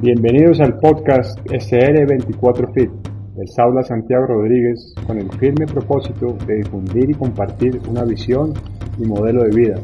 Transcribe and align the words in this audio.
Bienvenidos 0.00 0.60
al 0.60 0.78
podcast 0.78 1.40
SR24FIT 1.46 3.34
del 3.34 3.48
Saula 3.48 3.82
Santiago 3.82 4.26
Rodríguez 4.26 4.94
con 5.04 5.18
el 5.18 5.28
firme 5.40 5.66
propósito 5.66 6.36
de 6.46 6.58
difundir 6.58 7.10
y 7.10 7.14
compartir 7.14 7.80
una 7.88 8.04
visión 8.04 8.54
y 8.96 9.04
modelo 9.04 9.42
de 9.42 9.56
vida, 9.56 9.74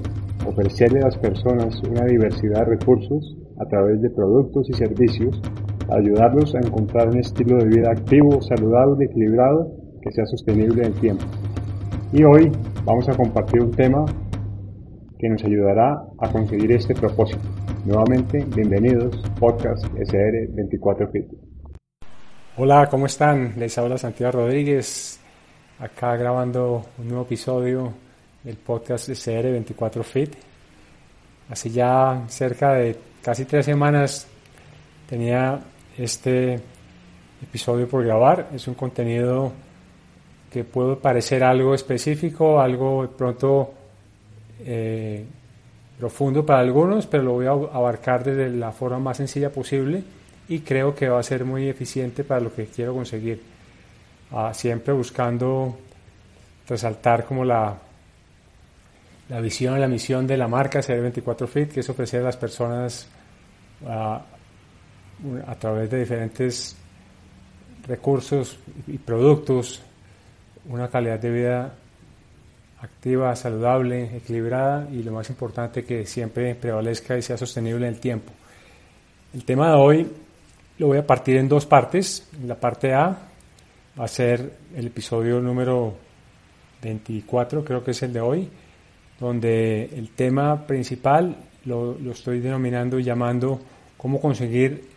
ofrecerle 0.46 1.00
a 1.00 1.06
las 1.06 1.18
personas 1.18 1.82
una 1.82 2.04
diversidad 2.04 2.60
de 2.60 2.76
recursos 2.76 3.36
a 3.58 3.64
través 3.64 4.00
de 4.02 4.10
productos 4.10 4.70
y 4.70 4.74
servicios, 4.74 5.42
ayudarlos 5.90 6.54
a 6.54 6.58
encontrar 6.58 7.08
un 7.08 7.18
estilo 7.18 7.56
de 7.56 7.66
vida 7.66 7.90
activo, 7.90 8.40
saludable 8.40 9.06
y 9.06 9.10
equilibrado 9.10 9.72
que 10.00 10.12
sea 10.12 10.26
sostenible 10.26 10.82
en 10.82 10.92
el 10.92 11.00
tiempo. 11.00 11.24
Y 12.12 12.22
hoy 12.22 12.52
vamos 12.84 13.08
a 13.08 13.16
compartir 13.16 13.64
un 13.64 13.72
tema 13.72 14.04
que 15.18 15.28
nos 15.28 15.42
ayudará 15.42 16.04
a 16.20 16.30
conseguir 16.30 16.70
este 16.70 16.94
propósito. 16.94 17.42
Nuevamente, 17.84 18.42
bienvenidos, 18.46 19.14
Podcast 19.38 19.84
SR24 19.84 21.12
Fit. 21.12 21.26
Hola, 22.56 22.88
¿cómo 22.88 23.04
están? 23.04 23.52
Les 23.58 23.76
habla 23.76 23.98
Santiago 23.98 24.40
Rodríguez, 24.40 25.20
acá 25.78 26.16
grabando 26.16 26.86
un 26.96 27.08
nuevo 27.08 27.24
episodio 27.24 27.92
del 28.42 28.56
podcast 28.56 29.10
SR24 29.10 30.02
Fit. 30.02 30.34
Hace 31.50 31.68
ya 31.68 32.24
cerca 32.28 32.72
de 32.72 32.96
casi 33.22 33.44
tres 33.44 33.66
semanas 33.66 34.28
tenía 35.06 35.60
este 35.98 36.58
episodio 37.42 37.86
por 37.86 38.02
grabar. 38.02 38.48
Es 38.54 38.66
un 38.66 38.74
contenido 38.74 39.52
que 40.50 40.64
puede 40.64 40.96
parecer 40.96 41.44
algo 41.44 41.74
específico, 41.74 42.58
algo 42.62 43.06
pronto 43.10 43.74
eh, 44.60 45.26
profundo 46.04 46.44
para 46.44 46.60
algunos, 46.60 47.06
pero 47.06 47.22
lo 47.22 47.32
voy 47.32 47.46
a 47.46 47.52
abarcar 47.52 48.22
desde 48.22 48.50
la 48.50 48.72
forma 48.72 48.98
más 48.98 49.16
sencilla 49.16 49.50
posible 49.50 50.04
y 50.50 50.58
creo 50.58 50.94
que 50.94 51.08
va 51.08 51.18
a 51.18 51.22
ser 51.22 51.46
muy 51.46 51.66
eficiente 51.66 52.24
para 52.24 52.42
lo 52.42 52.54
que 52.54 52.66
quiero 52.66 52.92
conseguir. 52.92 53.40
Ah, 54.30 54.52
siempre 54.52 54.92
buscando 54.92 55.78
resaltar 56.68 57.24
como 57.24 57.42
la, 57.42 57.78
la 59.30 59.40
visión 59.40 59.78
y 59.78 59.80
la 59.80 59.88
misión 59.88 60.26
de 60.26 60.36
la 60.36 60.46
marca 60.46 60.80
CR24 60.80 61.46
Fit, 61.46 61.72
que 61.72 61.80
es 61.80 61.88
ofrecer 61.88 62.20
a 62.20 62.24
las 62.24 62.36
personas 62.36 63.08
ah, 63.86 64.20
a 65.46 65.54
través 65.54 65.88
de 65.88 66.00
diferentes 66.00 66.76
recursos 67.88 68.58
y 68.88 68.98
productos 68.98 69.80
una 70.68 70.88
calidad 70.88 71.18
de 71.18 71.30
vida 71.30 71.74
activa, 72.84 73.34
saludable, 73.34 74.16
equilibrada 74.16 74.88
y 74.90 75.02
lo 75.02 75.12
más 75.12 75.28
importante 75.30 75.84
que 75.84 76.06
siempre 76.06 76.54
prevalezca 76.54 77.16
y 77.16 77.22
sea 77.22 77.36
sostenible 77.36 77.86
en 77.86 77.94
el 77.94 78.00
tiempo. 78.00 78.32
El 79.32 79.44
tema 79.44 79.70
de 79.70 79.74
hoy 79.74 80.06
lo 80.78 80.88
voy 80.88 80.98
a 80.98 81.06
partir 81.06 81.36
en 81.36 81.48
dos 81.48 81.66
partes. 81.66 82.28
La 82.46 82.54
parte 82.54 82.94
A 82.94 83.18
va 83.98 84.04
a 84.04 84.08
ser 84.08 84.58
el 84.76 84.86
episodio 84.86 85.40
número 85.40 85.94
24, 86.82 87.64
creo 87.64 87.82
que 87.82 87.92
es 87.92 88.02
el 88.02 88.12
de 88.12 88.20
hoy, 88.20 88.48
donde 89.18 89.84
el 89.96 90.10
tema 90.10 90.66
principal 90.66 91.36
lo, 91.64 91.96
estoy 92.10 92.40
denominando 92.40 92.98
y 92.98 93.04
llamando 93.04 93.60
cómo 93.96 94.20
conseguir 94.20 94.88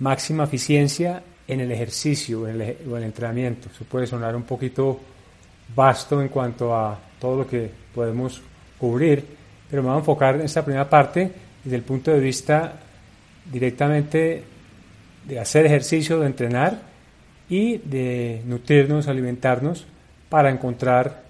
máxima 0.00 0.44
eficiencia 0.44 1.22
en 1.48 1.60
el 1.60 1.72
ejercicio 1.72 2.42
o 2.42 2.48
en 2.48 2.60
el 2.60 3.02
entrenamiento. 3.02 3.68
Eso 3.74 3.84
puede 3.84 4.06
sonar 4.06 4.36
un 4.36 4.42
poquito 4.42 5.00
vasto 5.74 6.20
en 6.20 6.28
cuanto 6.28 6.74
a 6.74 6.98
todo 7.18 7.38
lo 7.38 7.46
que 7.46 7.70
podemos 7.94 8.42
cubrir, 8.78 9.24
pero 9.70 9.82
me 9.82 9.88
voy 9.88 9.96
a 9.96 10.00
enfocar 10.00 10.34
en 10.36 10.42
esta 10.42 10.64
primera 10.64 10.88
parte 10.88 11.30
desde 11.62 11.76
el 11.76 11.82
punto 11.82 12.10
de 12.10 12.20
vista 12.20 12.72
directamente 13.50 14.42
de 15.26 15.38
hacer 15.38 15.66
ejercicio, 15.66 16.20
de 16.20 16.26
entrenar 16.26 16.80
y 17.48 17.78
de 17.78 18.42
nutrirnos, 18.44 19.08
alimentarnos 19.08 19.86
para 20.28 20.50
encontrar 20.50 21.22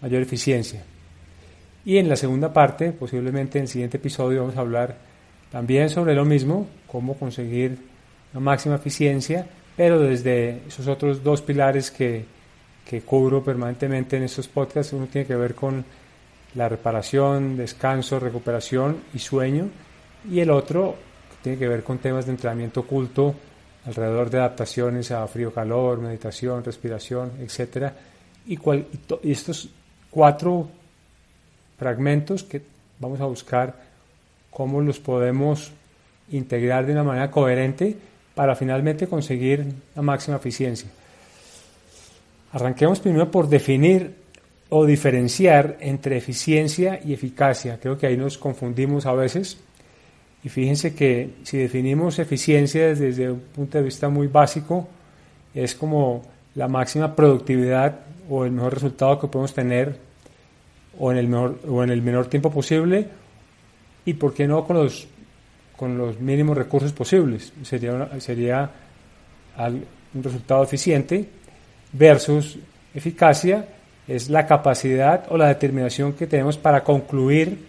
mayor 0.00 0.22
eficiencia. 0.22 0.82
Y 1.84 1.98
en 1.98 2.08
la 2.08 2.16
segunda 2.16 2.52
parte, 2.52 2.92
posiblemente 2.92 3.58
en 3.58 3.62
el 3.62 3.68
siguiente 3.68 3.96
episodio, 3.96 4.40
vamos 4.40 4.56
a 4.56 4.60
hablar 4.60 4.96
también 5.50 5.88
sobre 5.88 6.14
lo 6.14 6.24
mismo, 6.24 6.66
cómo 6.86 7.14
conseguir 7.14 7.78
la 8.34 8.40
máxima 8.40 8.74
eficiencia, 8.76 9.46
pero 9.76 9.98
desde 9.98 10.62
esos 10.66 10.86
otros 10.88 11.22
dos 11.22 11.40
pilares 11.40 11.90
que 11.90 12.24
que 12.88 13.02
cubro 13.02 13.44
permanentemente 13.44 14.16
en 14.16 14.22
estos 14.22 14.48
podcasts, 14.48 14.94
uno 14.94 15.06
tiene 15.06 15.26
que 15.26 15.36
ver 15.36 15.54
con 15.54 15.84
la 16.54 16.70
reparación, 16.70 17.54
descanso, 17.54 18.18
recuperación 18.18 19.02
y 19.12 19.18
sueño, 19.18 19.68
y 20.30 20.40
el 20.40 20.50
otro 20.50 20.96
tiene 21.42 21.58
que 21.58 21.68
ver 21.68 21.84
con 21.84 21.98
temas 21.98 22.24
de 22.24 22.32
entrenamiento 22.32 22.80
oculto 22.80 23.34
alrededor 23.84 24.30
de 24.30 24.38
adaptaciones 24.38 25.10
a 25.10 25.26
frío-calor, 25.28 26.00
meditación, 26.00 26.64
respiración, 26.64 27.32
etc. 27.40 27.92
Y, 28.46 28.58
y 29.22 29.32
estos 29.32 29.68
cuatro 30.10 30.68
fragmentos 31.78 32.42
que 32.42 32.62
vamos 32.98 33.20
a 33.20 33.26
buscar 33.26 33.74
cómo 34.50 34.80
los 34.80 34.98
podemos 34.98 35.72
integrar 36.30 36.86
de 36.86 36.92
una 36.92 37.04
manera 37.04 37.30
coherente 37.30 37.96
para 38.34 38.56
finalmente 38.56 39.06
conseguir 39.06 39.66
la 39.94 40.00
máxima 40.00 40.38
eficiencia. 40.38 40.88
Arranquemos 42.52 43.00
primero 43.00 43.30
por 43.30 43.48
definir 43.48 44.14
o 44.70 44.84
diferenciar 44.84 45.76
entre 45.80 46.16
eficiencia 46.16 47.00
y 47.04 47.12
eficacia. 47.12 47.78
Creo 47.80 47.98
que 47.98 48.06
ahí 48.06 48.16
nos 48.16 48.38
confundimos 48.38 49.06
a 49.06 49.12
veces. 49.12 49.58
Y 50.44 50.48
fíjense 50.48 50.94
que 50.94 51.30
si 51.42 51.58
definimos 51.58 52.18
eficiencia 52.18 52.94
desde 52.94 53.30
un 53.30 53.40
punto 53.40 53.78
de 53.78 53.84
vista 53.84 54.08
muy 54.08 54.28
básico, 54.28 54.88
es 55.54 55.74
como 55.74 56.22
la 56.54 56.68
máxima 56.68 57.14
productividad 57.14 58.00
o 58.28 58.44
el 58.44 58.52
mejor 58.52 58.74
resultado 58.74 59.18
que 59.18 59.26
podemos 59.26 59.54
tener 59.54 59.98
o 60.98 61.10
en 61.12 61.18
el, 61.18 61.28
mejor, 61.28 61.60
o 61.68 61.82
en 61.82 61.90
el 61.90 62.02
menor 62.02 62.26
tiempo 62.26 62.50
posible 62.50 63.06
y 64.04 64.14
por 64.14 64.34
qué 64.34 64.46
no 64.46 64.64
con 64.64 64.76
los, 64.76 65.06
con 65.76 65.96
los 65.96 66.20
mínimos 66.20 66.56
recursos 66.56 66.92
posibles. 66.92 67.52
Sería, 67.62 68.08
sería 68.20 68.70
un 70.14 70.22
resultado 70.22 70.62
eficiente 70.62 71.28
versus 71.92 72.58
eficacia 72.94 73.66
es 74.06 74.30
la 74.30 74.46
capacidad 74.46 75.26
o 75.28 75.36
la 75.36 75.48
determinación 75.48 76.14
que 76.14 76.26
tenemos 76.26 76.56
para 76.56 76.82
concluir 76.82 77.66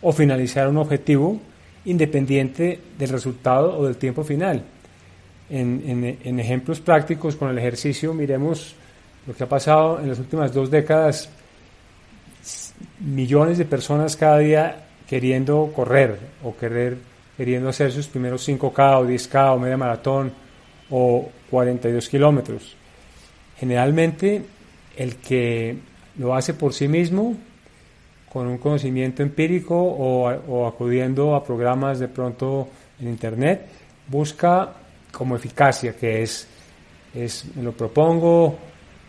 o 0.00 0.12
finalizar 0.12 0.68
un 0.68 0.78
objetivo 0.78 1.40
independiente 1.84 2.78
del 2.98 3.08
resultado 3.08 3.76
o 3.78 3.84
del 3.84 3.96
tiempo 3.96 4.22
final. 4.22 4.62
En, 5.50 6.38
ejemplos 6.38 6.80
prácticos 6.80 7.36
con 7.36 7.50
el 7.50 7.58
ejercicio, 7.58 8.14
miremos 8.14 8.74
lo 9.26 9.34
que 9.34 9.44
ha 9.44 9.48
pasado 9.48 10.00
en 10.00 10.08
las 10.08 10.18
últimas 10.18 10.52
dos 10.52 10.70
décadas. 10.70 11.28
Millones 13.00 13.58
de 13.58 13.64
personas 13.64 14.16
cada 14.16 14.38
día 14.38 14.86
queriendo 15.06 15.70
correr 15.74 16.18
o 16.42 16.56
querer, 16.56 16.96
queriendo 17.36 17.68
hacer 17.68 17.92
sus 17.92 18.06
primeros 18.06 18.48
5K 18.48 18.98
o 18.98 19.06
10K 19.06 19.54
o 19.54 19.58
media 19.58 19.76
maratón 19.76 20.32
o 20.90 21.28
42 21.50 22.08
kilómetros. 22.08 22.81
Generalmente 23.62 24.42
el 24.96 25.18
que 25.18 25.76
lo 26.18 26.34
hace 26.34 26.52
por 26.52 26.74
sí 26.74 26.88
mismo, 26.88 27.36
con 28.28 28.48
un 28.48 28.58
conocimiento 28.58 29.22
empírico 29.22 29.76
o, 29.76 30.66
acudiendo 30.66 31.36
a 31.36 31.44
programas 31.44 32.00
de 32.00 32.08
pronto 32.08 32.66
en 33.00 33.06
Internet, 33.06 33.68
busca 34.08 34.72
como 35.12 35.36
eficacia, 35.36 35.94
que 35.94 36.24
es, 36.24 36.48
es 37.14 37.44
lo 37.54 37.70
propongo, 37.70 38.58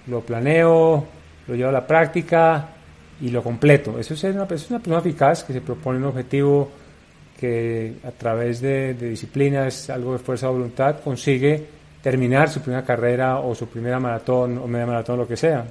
lo 0.05 0.21
planeo, 0.21 1.03
lo 1.47 1.55
llevo 1.55 1.69
a 1.69 1.73
la 1.73 1.87
práctica 1.87 2.69
y 3.21 3.29
lo 3.29 3.41
completo. 3.41 3.97
Eso 3.97 4.13
es 4.13 4.23
una, 4.25 4.43
es 4.43 4.69
una 4.69 4.79
persona 4.79 4.99
eficaz 4.99 5.43
que 5.45 5.53
se 5.53 5.61
propone 5.61 5.97
un 5.97 6.05
objetivo 6.05 6.69
que 7.39 7.95
a 8.03 8.11
través 8.11 8.61
de, 8.61 8.93
de 8.93 9.09
disciplinas, 9.09 9.89
algo 9.89 10.13
de 10.13 10.19
fuerza 10.19 10.45
de 10.45 10.53
voluntad, 10.53 10.99
consigue 11.03 11.81
terminar 12.03 12.49
su 12.49 12.59
primera 12.59 12.83
carrera 12.83 13.39
o 13.39 13.55
su 13.55 13.67
primera 13.67 13.97
maratón 13.97 14.57
o 14.57 14.67
media 14.67 14.85
maratón, 14.85 15.19
lo 15.19 15.27
que 15.27 15.37
sea. 15.37 15.65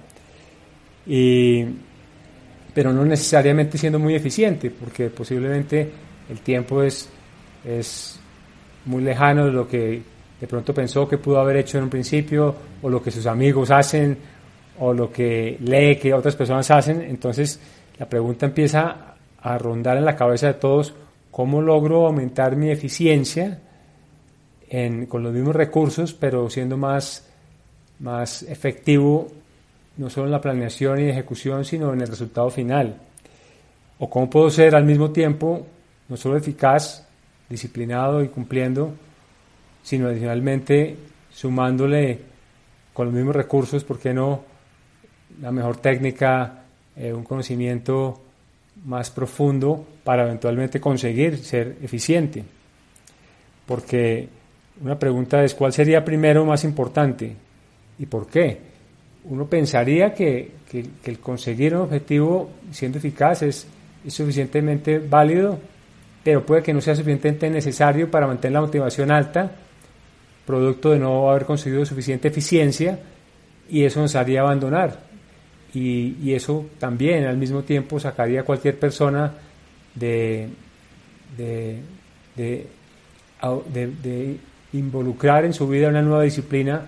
Y, 1.06 1.62
pero 2.72 2.90
no 2.90 3.04
necesariamente 3.04 3.76
siendo 3.76 3.98
muy 3.98 4.14
eficiente, 4.14 4.70
porque 4.70 5.10
posiblemente 5.10 5.90
el 6.30 6.40
tiempo 6.40 6.82
es, 6.82 7.10
es 7.62 8.18
muy 8.86 9.02
lejano 9.02 9.44
de 9.44 9.52
lo 9.52 9.68
que 9.68 10.02
de 10.40 10.46
pronto 10.48 10.72
pensó 10.72 11.06
que 11.06 11.18
pudo 11.18 11.38
haber 11.38 11.58
hecho 11.58 11.76
en 11.76 11.84
un 11.84 11.90
principio, 11.90 12.56
o 12.80 12.88
lo 12.88 13.02
que 13.02 13.10
sus 13.10 13.26
amigos 13.26 13.70
hacen, 13.70 14.16
o 14.78 14.94
lo 14.94 15.12
que 15.12 15.58
lee 15.60 15.96
que 15.96 16.14
otras 16.14 16.34
personas 16.34 16.70
hacen. 16.70 17.02
Entonces 17.02 17.60
la 17.98 18.08
pregunta 18.08 18.46
empieza 18.46 19.16
a 19.38 19.58
rondar 19.58 19.98
en 19.98 20.06
la 20.06 20.16
cabeza 20.16 20.46
de 20.46 20.54
todos, 20.54 20.94
¿cómo 21.30 21.60
logro 21.60 22.06
aumentar 22.06 22.56
mi 22.56 22.70
eficiencia? 22.70 23.60
Con 25.08 25.22
los 25.22 25.32
mismos 25.34 25.54
recursos, 25.54 26.14
pero 26.14 26.48
siendo 26.48 26.76
más, 26.76 27.28
más 27.98 28.42
efectivo 28.42 29.28
no 29.98 30.08
solo 30.08 30.26
en 30.26 30.32
la 30.32 30.40
planeación 30.40 31.00
y 31.00 31.10
ejecución, 31.10 31.64
sino 31.64 31.92
en 31.92 32.00
el 32.00 32.08
resultado 32.08 32.48
final. 32.48 32.96
O 33.98 34.08
cómo 34.08 34.30
puedo 34.30 34.50
ser 34.50 34.74
al 34.74 34.84
mismo 34.84 35.10
tiempo 35.10 35.66
no 36.08 36.16
solo 36.16 36.36
eficaz, 36.36 37.06
disciplinado 37.48 38.22
y 38.22 38.28
cumpliendo 38.28 38.94
sino 39.82 40.08
adicionalmente 40.08 40.96
sumándole 41.32 42.18
con 42.92 43.06
los 43.06 43.14
mismos 43.14 43.34
recursos, 43.34 43.84
¿por 43.84 43.98
qué 43.98 44.14
no 44.14 44.44
la 45.40 45.50
mejor 45.50 45.78
técnica, 45.78 46.64
eh, 46.94 47.12
un 47.12 47.24
conocimiento 47.24 48.20
más 48.84 49.10
profundo 49.10 49.84
para 50.04 50.24
eventualmente 50.24 50.80
conseguir 50.80 51.38
ser 51.38 51.78
eficiente? 51.82 52.44
Porque 53.66 54.28
una 54.80 54.98
pregunta 54.98 55.44
es, 55.44 55.54
¿cuál 55.54 55.72
sería 55.72 56.04
primero 56.04 56.44
más 56.44 56.64
importante? 56.64 57.36
¿Y 57.98 58.06
por 58.06 58.26
qué? 58.26 58.58
Uno 59.24 59.46
pensaría 59.46 60.12
que, 60.14 60.50
el 61.04 61.18
conseguir 61.20 61.74
un 61.74 61.82
objetivo 61.82 62.50
siendo 62.70 62.98
eficaz 62.98 63.42
es, 63.42 63.66
es 64.04 64.14
suficientemente 64.14 64.98
válido, 64.98 65.58
pero 66.24 66.44
puede 66.44 66.62
que 66.62 66.72
no 66.72 66.80
sea 66.80 66.94
suficientemente 66.94 67.50
necesario 67.50 68.10
para 68.10 68.26
mantener 68.26 68.54
la 68.54 68.60
motivación 68.62 69.12
alta, 69.12 69.52
producto 70.46 70.90
de 70.90 70.98
no 70.98 71.30
haber 71.30 71.44
conseguido 71.44 71.84
suficiente 71.84 72.28
eficiencia, 72.28 72.98
y 73.68 73.84
eso 73.84 74.00
nos 74.00 74.16
haría 74.16 74.40
abandonar. 74.40 74.98
Y, 75.74 76.16
y 76.22 76.34
eso 76.34 76.66
también 76.78 77.24
al 77.24 77.36
mismo 77.36 77.62
tiempo 77.62 78.00
sacaría 78.00 78.40
a 78.40 78.44
cualquier 78.44 78.78
persona 78.78 79.32
de, 79.94 80.48
de 81.36 81.82
involucrar 84.72 85.44
en 85.44 85.52
su 85.52 85.68
vida 85.68 85.88
una 85.88 86.02
nueva 86.02 86.22
disciplina 86.22 86.82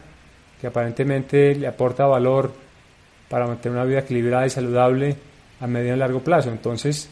que 0.60 0.66
aparentemente 0.66 1.54
le 1.54 1.66
aporta 1.66 2.06
valor 2.06 2.52
para 3.28 3.46
mantener 3.46 3.76
una 3.76 3.86
vida 3.86 4.00
equilibrada 4.00 4.46
y 4.46 4.50
saludable 4.50 5.16
a 5.60 5.66
medio 5.66 5.94
y 5.94 5.98
largo 5.98 6.20
plazo. 6.20 6.50
Entonces, 6.50 7.08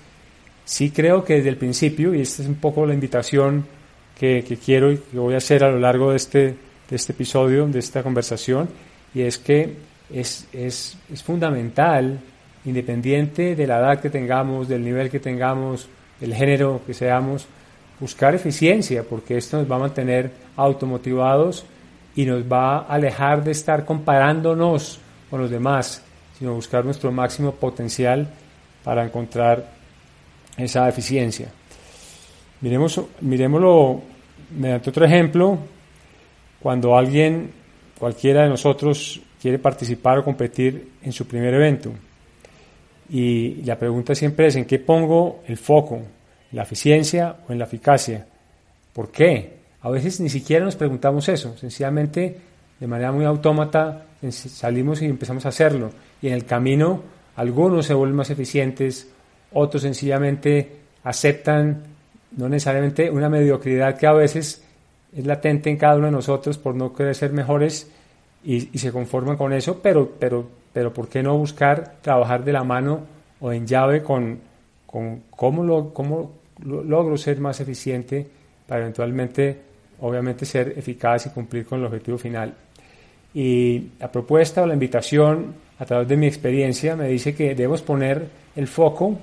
sí 0.64 0.90
creo 0.90 1.24
que 1.24 1.34
desde 1.34 1.50
el 1.50 1.56
principio, 1.56 2.14
y 2.14 2.22
esta 2.22 2.42
es 2.42 2.48
un 2.48 2.56
poco 2.56 2.86
la 2.86 2.94
invitación 2.94 3.66
que, 4.18 4.44
quiero 4.64 4.92
y 4.92 4.98
que 4.98 5.18
voy 5.18 5.34
a 5.34 5.38
hacer 5.38 5.64
a 5.64 5.70
lo 5.70 5.78
largo 5.78 6.10
de 6.10 6.16
este, 6.16 6.40
de 6.88 6.96
este 6.96 7.12
episodio, 7.12 7.66
de 7.66 7.78
esta 7.78 8.02
conversación, 8.02 8.68
y 9.14 9.22
es 9.22 9.38
que 9.38 9.76
es, 10.12 10.46
es, 10.52 10.96
es 11.12 11.22
fundamental, 11.22 12.20
independiente 12.64 13.56
de 13.56 13.66
la 13.66 13.80
edad 13.80 14.00
que 14.00 14.10
tengamos, 14.10 14.68
del 14.68 14.84
nivel 14.84 15.10
que 15.10 15.18
tengamos, 15.18 15.88
del 16.20 16.34
género 16.34 16.80
que 16.86 16.94
seamos, 16.94 17.46
buscar 17.98 18.34
eficiencia, 18.34 19.02
porque 19.02 19.36
esto 19.36 19.58
nos 19.58 19.70
va 19.70 19.76
a 19.76 19.80
mantener 19.80 20.30
automotivados 20.56 21.64
y 22.14 22.24
nos 22.24 22.42
va 22.44 22.78
a 22.78 22.94
alejar 22.94 23.42
de 23.42 23.52
estar 23.52 23.84
comparándonos 23.84 24.98
con 25.30 25.40
los 25.40 25.50
demás, 25.50 26.02
sino 26.38 26.54
buscar 26.54 26.84
nuestro 26.84 27.10
máximo 27.10 27.52
potencial 27.52 28.28
para 28.84 29.04
encontrar 29.04 29.66
esa 30.56 30.88
eficiencia. 30.88 31.48
Miremos, 32.60 33.00
miremoslo 33.20 34.02
mediante 34.56 34.90
otro 34.90 35.04
ejemplo, 35.04 35.58
cuando 36.60 36.96
alguien, 36.96 37.50
cualquiera 37.98 38.42
de 38.42 38.50
nosotros, 38.50 39.20
quiere 39.40 39.58
participar 39.58 40.18
o 40.18 40.24
competir 40.24 40.90
en 41.02 41.12
su 41.12 41.26
primer 41.26 41.54
evento. 41.54 41.92
Y 43.08 43.62
la 43.64 43.78
pregunta 43.78 44.14
siempre 44.14 44.46
es, 44.46 44.56
¿en 44.56 44.64
qué 44.64 44.78
pongo 44.78 45.42
el 45.46 45.56
foco? 45.56 46.02
la 46.52 46.62
eficiencia 46.62 47.36
o 47.48 47.52
en 47.52 47.58
la 47.58 47.64
eficacia. 47.64 48.26
¿Por 48.92 49.10
qué? 49.10 49.61
A 49.82 49.90
veces 49.90 50.20
ni 50.20 50.28
siquiera 50.28 50.64
nos 50.64 50.76
preguntamos 50.76 51.28
eso, 51.28 51.56
sencillamente 51.56 52.38
de 52.78 52.86
manera 52.86 53.12
muy 53.12 53.24
autómata 53.24 54.06
salimos 54.30 55.02
y 55.02 55.06
empezamos 55.06 55.44
a 55.46 55.50
hacerlo. 55.50 55.90
Y 56.20 56.28
en 56.28 56.34
el 56.34 56.44
camino 56.44 57.02
algunos 57.36 57.86
se 57.86 57.94
vuelven 57.94 58.16
más 58.16 58.30
eficientes, 58.30 59.08
otros 59.52 59.82
sencillamente 59.82 60.76
aceptan 61.04 61.82
no 62.36 62.48
necesariamente 62.48 63.10
una 63.10 63.28
mediocridad 63.28 63.96
que 63.96 64.06
a 64.06 64.12
veces 64.12 64.64
es 65.14 65.26
latente 65.26 65.68
en 65.70 65.76
cada 65.76 65.96
uno 65.96 66.06
de 66.06 66.12
nosotros 66.12 66.58
por 66.58 66.74
no 66.74 66.94
querer 66.94 67.14
ser 67.14 67.32
mejores 67.32 67.90
y, 68.44 68.60
se 68.78 68.90
conforman 68.90 69.36
con 69.36 69.52
eso, 69.52 69.80
pero, 69.82 70.10
pero, 70.18 70.48
pero 70.72 70.92
¿por 70.92 71.08
qué 71.08 71.22
no 71.22 71.36
buscar 71.36 71.96
trabajar 72.00 72.44
de 72.44 72.52
la 72.52 72.64
mano 72.64 73.00
o 73.40 73.52
en 73.52 73.66
llave 73.66 74.02
con, 74.02 74.40
con 74.86 75.22
cómo, 75.30 75.62
lo, 75.62 75.92
cómo 75.92 76.32
logro 76.64 77.16
ser 77.16 77.40
más 77.40 77.60
eficiente 77.60 78.26
para 78.66 78.80
eventualmente, 78.80 79.60
obviamente, 80.02 80.44
ser 80.44 80.74
eficaz 80.76 81.26
y 81.26 81.30
cumplir 81.30 81.64
con 81.64 81.80
el 81.80 81.86
objetivo 81.86 82.18
final. 82.18 82.54
Y 83.34 83.88
la 83.98 84.12
propuesta 84.12 84.62
o 84.62 84.66
la 84.66 84.74
invitación 84.74 85.54
a 85.78 85.86
través 85.86 86.08
de 86.08 86.16
mi 86.16 86.26
experiencia 86.26 86.94
me 86.96 87.08
dice 87.08 87.34
que 87.34 87.54
debemos 87.54 87.82
poner 87.82 88.28
el 88.54 88.66
foco, 88.66 89.18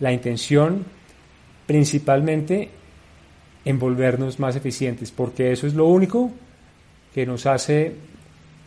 la 0.00 0.12
intención, 0.12 0.84
principalmente 1.66 2.70
en 3.64 3.78
volvernos 3.78 4.38
más 4.38 4.56
eficientes, 4.56 5.10
porque 5.10 5.52
eso 5.52 5.66
es 5.66 5.74
lo 5.74 5.86
único 5.86 6.30
que 7.12 7.26
nos 7.26 7.46
hace 7.46 7.94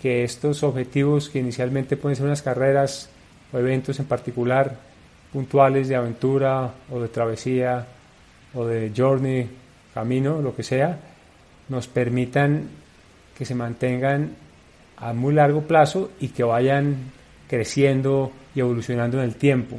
que 0.02 0.24
estos 0.24 0.62
objetivos 0.64 1.30
que 1.30 1.40
inicialmente 1.40 1.98
pueden 1.98 2.16
ser 2.16 2.26
unas 2.26 2.42
carreras 2.42 3.10
o 3.54 3.58
eventos 3.58 4.00
en 4.00 4.06
particular, 4.06 4.78
puntuales 5.32 5.88
de 5.88 5.96
aventura 5.96 6.74
o 6.92 7.00
de 7.00 7.08
travesía 7.08 7.86
o 8.54 8.66
de 8.66 8.92
journey, 8.96 9.48
camino, 9.94 10.42
lo 10.42 10.56
que 10.56 10.64
sea, 10.64 11.00
nos 11.70 11.88
permitan 11.88 12.68
que 13.38 13.46
se 13.46 13.56
mantengan 13.56 14.32
a 14.98 15.14
muy 15.14 15.34
largo 15.34 15.62
plazo 15.62 16.12
y 16.20 16.30
que 16.30 16.44
vayan 16.44 16.98
creciendo 17.48 18.32
y 18.54 18.60
evolucionando 18.60 19.18
en 19.18 19.24
el 19.24 19.36
tiempo. 19.36 19.78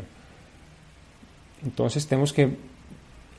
Entonces 1.65 2.07
tenemos 2.07 2.33
que 2.33 2.49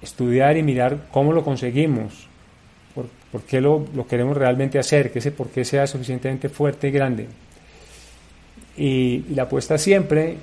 estudiar 0.01 0.57
y 0.57 0.63
mirar 0.63 1.07
cómo 1.11 1.33
lo 1.33 1.43
conseguimos, 1.43 2.27
por, 3.31 3.41
qué 3.43 3.61
lo, 3.61 3.85
queremos 4.07 4.37
realmente 4.37 4.77
hacer, 4.77 5.11
que 5.11 5.19
ese 5.19 5.31
por 5.31 5.49
qué 5.49 5.63
sea 5.63 5.87
suficientemente 5.87 6.49
fuerte 6.49 6.89
y 6.89 6.91
grande. 6.91 7.27
Y, 8.77 9.23
la 9.33 9.43
apuesta 9.43 9.77
siempre 9.77 10.37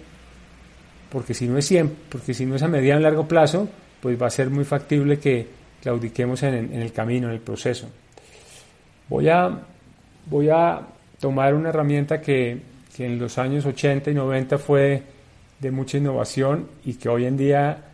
porque 1.11 1.35
si 1.35 1.49
no 1.49 1.59
es 1.59 1.67
siempre, 1.67 1.97
porque 2.09 2.35
si 2.35 2.45
no 2.47 2.57
es 2.57 2.63
a 2.63 2.69
mediano 2.69 3.01
y 3.01 3.03
largo 3.03 3.27
plazo, 3.27 3.69
pues 4.01 4.21
va 4.21 4.27
a 4.27 4.31
ser 4.31 4.51
muy 4.51 4.65
factible 4.65 5.19
que 5.19 5.47
claudiquemos 5.83 6.43
en, 6.43 6.73
el 6.73 6.93
camino, 6.93 7.29
en 7.29 7.35
el 7.35 7.41
proceso. 7.41 7.89
Voy 9.09 9.29
a, 9.29 9.51
voy 10.27 10.49
a 10.51 10.81
tomar 11.21 11.55
una 11.55 11.71
herramienta 11.71 12.21
que, 12.21 12.59
que, 12.97 13.07
en 13.07 13.19
los 13.19 13.39
años 13.39 13.65
80 13.65 14.11
y 14.11 14.15
90 14.15 14.59
fue 14.59 15.03
de 15.59 15.71
mucha 15.71 15.99
innovación 15.99 16.69
y 16.85 16.95
que 16.95 17.09
hoy 17.09 17.25
en 17.25 17.37
día, 17.37 17.85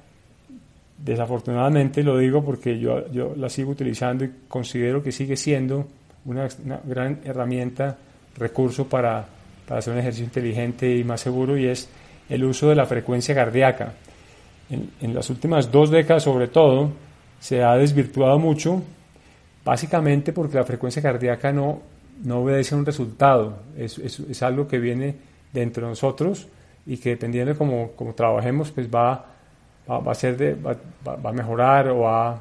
desafortunadamente 0.98 2.02
lo 2.02 2.18
digo 2.18 2.44
porque 2.44 2.78
yo, 2.78 3.10
yo 3.12 3.34
la 3.36 3.48
sigo 3.48 3.70
utilizando 3.70 4.24
y 4.24 4.30
considero 4.48 5.02
que 5.02 5.12
sigue 5.12 5.36
siendo 5.36 5.86
una, 6.24 6.48
una 6.64 6.80
gran 6.84 7.20
herramienta, 7.24 7.96
recurso 8.36 8.88
para, 8.88 9.26
para 9.66 9.78
hacer 9.78 9.92
un 9.92 10.00
ejercicio 10.00 10.24
inteligente 10.24 10.94
y 10.94 11.04
más 11.04 11.20
seguro 11.20 11.56
y 11.56 11.66
es 11.66 11.88
el 12.28 12.44
uso 12.44 12.68
de 12.68 12.74
la 12.74 12.86
frecuencia 12.86 13.34
cardíaca. 13.34 13.92
En, 14.70 15.14
las 15.14 15.28
últimas 15.30 15.70
dos 15.70 15.90
décadas 15.90 16.22
sobre 16.22 16.48
todo 16.48 16.90
se 17.44 17.62
ha 17.62 17.76
desvirtuado 17.76 18.38
mucho, 18.38 18.82
básicamente 19.66 20.32
porque 20.32 20.56
la 20.56 20.64
frecuencia 20.64 21.02
cardíaca 21.02 21.52
no, 21.52 21.82
no 22.24 22.38
obedece 22.38 22.74
a 22.74 22.78
un 22.78 22.86
resultado, 22.86 23.58
es, 23.76 23.98
es, 23.98 24.42
algo 24.42 24.66
que 24.66 24.78
viene 24.78 25.14
dentro 25.52 25.84
de 25.84 25.90
nosotros 25.90 26.48
y 26.86 26.96
que 26.96 27.10
dependiendo 27.10 27.52
de 27.52 27.58
cómo, 27.58 27.90
cómo 27.96 28.14
trabajemos, 28.14 28.70
pues 28.70 28.88
va, 28.88 29.26
va, 29.86 30.10
a 30.10 30.14
ser 30.14 30.38
de, 30.38 30.54
va, 30.54 30.74
va, 31.06 31.28
a 31.28 31.32
mejorar 31.34 31.88
o 31.90 31.98
va, 31.98 32.40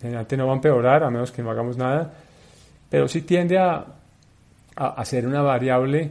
generalmente 0.00 0.36
no 0.36 0.46
va 0.46 0.52
a 0.52 0.56
empeorar 0.56 1.02
a 1.02 1.10
menos 1.10 1.32
que 1.32 1.42
no 1.42 1.50
hagamos 1.50 1.76
nada, 1.76 2.14
pero 2.88 3.08
sí 3.08 3.22
tiende 3.22 3.58
a, 3.58 3.84
a, 4.76 4.86
a 4.90 5.04
ser 5.04 5.26
una 5.26 5.42
variable 5.42 6.08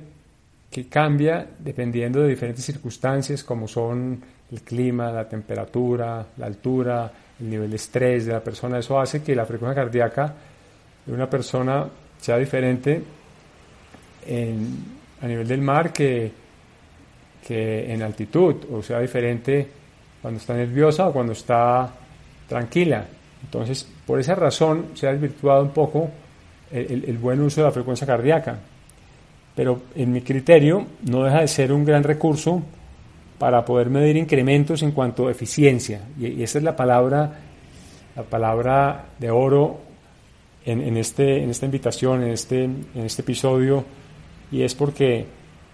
que 0.70 0.90
cambia 0.90 1.48
dependiendo 1.58 2.20
de 2.20 2.28
diferentes 2.28 2.66
circunstancias 2.66 3.46
como 3.46 3.66
son 3.66 4.22
el 4.52 4.62
clima, 4.62 5.10
la 5.10 5.30
temperatura, 5.30 6.26
la 6.36 6.46
altura, 6.48 7.10
el 7.44 7.50
nivel 7.50 7.70
de 7.70 7.76
estrés 7.76 8.26
de 8.26 8.34
la 8.34 8.40
persona. 8.40 8.80
Eso 8.80 9.00
hace 9.00 9.22
que 9.22 9.36
la 9.36 9.46
frecuencia 9.46 9.84
cardíaca 9.84 10.34
de 11.06 11.14
una 11.14 11.30
persona 11.30 11.86
sea 12.20 12.38
diferente 12.38 13.04
a 15.22 15.28
nivel 15.28 15.48
del 15.48 15.62
mar 15.62 15.92
que, 15.92 16.32
que 17.46 17.94
en 17.94 18.02
altitud, 18.02 18.56
o 18.72 18.82
sea 18.82 19.00
diferente 19.00 19.68
cuando 20.22 20.40
está 20.40 20.54
nerviosa 20.54 21.10
o 21.10 21.14
cuando 21.14 21.34
está 21.34 21.92
tranquila. 22.48 23.06
Entonces, 23.44 23.86
por 24.08 24.20
esa 24.20 24.36
razón 24.36 24.88
se 24.94 25.08
ha 25.08 25.12
desvirtuado 25.12 25.64
un 25.64 25.72
poco 25.72 26.10
el 26.72 27.18
buen 27.18 27.42
uso 27.42 27.62
de 27.62 27.68
la 27.68 27.72
frecuencia 27.72 28.08
cardíaca 28.08 28.58
pero 29.56 29.84
en 29.96 30.12
mi 30.12 30.22
criterio 30.22 30.86
no 31.04 31.24
deja 31.24 31.42
de 31.42 31.48
ser 31.48 31.72
un 31.72 31.86
gran 31.86 32.04
recurso 32.04 32.62
para 33.38 33.66
poder 33.66 33.90
medir 33.90 34.16
incrementos 34.18 34.84
en 34.84 34.92
cuanto 34.92 35.28
a 35.28 35.32
eficiencia. 35.32 36.02
Y, 36.20 36.44
esa 36.44 36.58
es 36.60 36.64
la 36.64 36.76
palabra, 36.76 37.40
la 38.16 38.24
palabra 38.24 39.06
de 39.20 39.32
oro 39.32 39.80
en, 40.66 40.96
este, 40.98 41.44
en 41.44 41.50
esta 41.50 41.66
invitación, 41.66 42.24
en 42.24 42.32
este, 42.32 42.64
en 42.64 42.86
este 42.96 43.22
episodio, 43.22 43.84
y 44.52 44.62
es 44.62 44.74
porque 44.76 45.26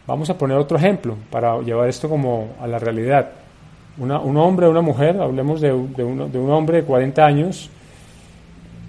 vamos 0.07 0.29
a 0.29 0.37
poner 0.37 0.57
otro 0.57 0.77
ejemplo 0.77 1.15
para 1.29 1.59
llevar 1.61 1.89
esto 1.89 2.09
como 2.09 2.55
a 2.59 2.65
la 2.65 2.79
realidad. 2.79 3.29
un 3.97 4.37
hombre 4.37 4.65
o 4.65 4.71
una 4.71 4.81
mujer, 4.81 5.21
hablemos 5.21 5.61
de, 5.61 5.69
de, 5.69 6.03
de 6.03 6.39
un 6.39 6.49
hombre 6.49 6.77
de 6.77 6.83
40 6.83 7.23
años, 7.23 7.69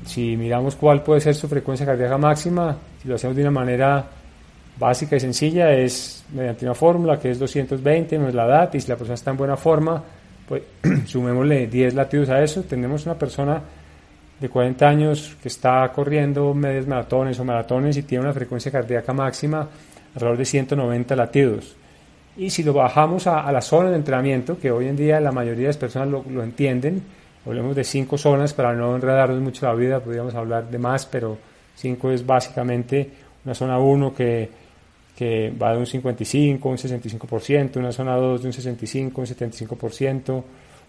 si 0.07 0.37
miramos 0.37 0.77
cuál 0.77 1.03
puede 1.03 1.21
ser 1.21 1.35
su 1.35 1.49
frecuencia 1.49 1.85
cardíaca 1.85 2.17
máxima, 2.17 2.77
si 3.03 3.09
lo 3.09 3.17
hacemos 3.17 3.37
de 3.37 3.43
una 3.43 3.51
manera 3.51 4.07
básica 4.81 5.15
y 5.15 5.21
sencilla, 5.21 5.73
es 5.73 6.25
mediante 6.33 6.65
una 6.65 6.75
fórmula 6.75 7.21
que 7.21 7.31
es 7.31 7.39
220 7.39 8.19
no 8.19 8.29
es 8.29 8.35
la 8.35 8.47
edad, 8.47 8.75
y 8.75 8.81
si 8.81 8.89
la 8.89 8.97
persona 8.97 9.15
está 9.15 9.31
en 9.31 9.37
buena 9.37 9.57
forma, 9.57 10.03
pues 10.49 10.63
sumémosle 11.07 11.67
10 11.67 11.95
latidos 11.95 12.31
a 12.31 12.43
eso, 12.43 12.63
tenemos 12.63 13.05
una 13.05 13.15
persona 13.15 13.63
de 14.41 14.49
40 14.49 14.89
años 14.89 15.37
que 15.43 15.49
está 15.49 15.87
corriendo 15.95 16.55
medios 16.55 16.87
maratones 16.87 17.39
o 17.39 17.45
maratones 17.45 17.99
y 17.99 18.05
tiene 18.05 18.25
una 18.25 18.33
frecuencia 18.33 18.73
cardíaca 18.73 19.13
máxima 19.13 19.69
alrededor 20.15 20.39
de 20.39 20.45
190 20.47 21.15
latidos. 21.15 21.77
Y 22.39 22.49
si 22.49 22.63
lo 22.63 22.73
bajamos 22.73 23.27
a, 23.27 23.53
la 23.53 23.61
zona 23.61 23.91
de 23.91 23.97
entrenamiento, 23.97 24.59
que 24.59 24.71
hoy 24.71 24.87
en 24.87 24.97
día 24.97 25.21
la 25.21 25.31
mayoría 25.31 25.65
de 25.65 25.69
las 25.69 25.77
personas 25.77 26.09
lo, 26.09 26.25
lo 26.31 26.43
entienden, 26.43 27.03
hablemos 27.45 27.77
de 27.77 27.85
cinco 27.85 28.17
zonas 28.17 28.55
para 28.55 28.73
no 28.73 28.97
enredarnos 28.97 29.41
mucho 29.41 29.67
la 29.67 29.75
vida, 29.75 30.01
podríamos 30.01 30.35
hablar 30.35 30.71
de 30.71 30.79
más, 30.79 31.05
pero 31.05 31.37
cinco 31.77 32.11
es 32.11 32.25
básicamente 32.25 33.11
una 33.45 33.55
zona 33.55 33.79
1 33.79 34.15
que, 34.15 34.60
que 35.21 35.51
va 35.51 35.75
de 35.75 35.79
un 35.81 35.87
55, 35.87 36.67
un 36.67 36.79
65%, 36.79 37.77
una 37.77 37.93
zona 37.93 38.17
2 38.17 38.41
de 38.41 38.47
un 38.47 38.53
65, 38.55 39.21
un 39.21 39.27
75%, 39.27 40.45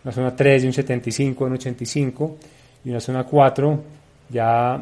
una 0.05 0.13
zona 0.13 0.33
3 0.33 0.61
de 0.61 0.67
un 0.69 0.73
75, 0.73 1.43
un 1.43 1.57
85% 1.57 2.31
y 2.85 2.91
una 2.91 3.01
zona 3.01 3.25
4 3.25 3.83
ya, 4.29 4.81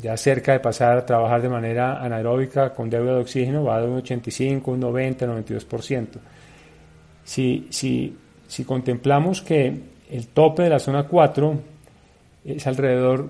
ya 0.00 0.16
cerca 0.16 0.52
de 0.52 0.60
pasar 0.60 0.96
a 0.96 1.04
trabajar 1.04 1.42
de 1.42 1.50
manera 1.50 2.02
anaeróbica 2.02 2.72
con 2.72 2.88
deuda 2.88 3.16
de 3.16 3.20
oxígeno 3.20 3.62
va 3.62 3.78
de 3.78 3.88
un 3.88 3.96
85, 3.98 4.70
un 4.70 4.80
90, 4.80 5.26
92%. 5.26 6.06
Si, 7.24 7.66
si, 7.68 8.16
si 8.46 8.64
contemplamos 8.64 9.42
que 9.42 9.82
el 10.10 10.28
tope 10.28 10.62
de 10.62 10.70
la 10.70 10.78
zona 10.78 11.02
4 11.02 11.60
es 12.46 12.66
alrededor 12.66 13.28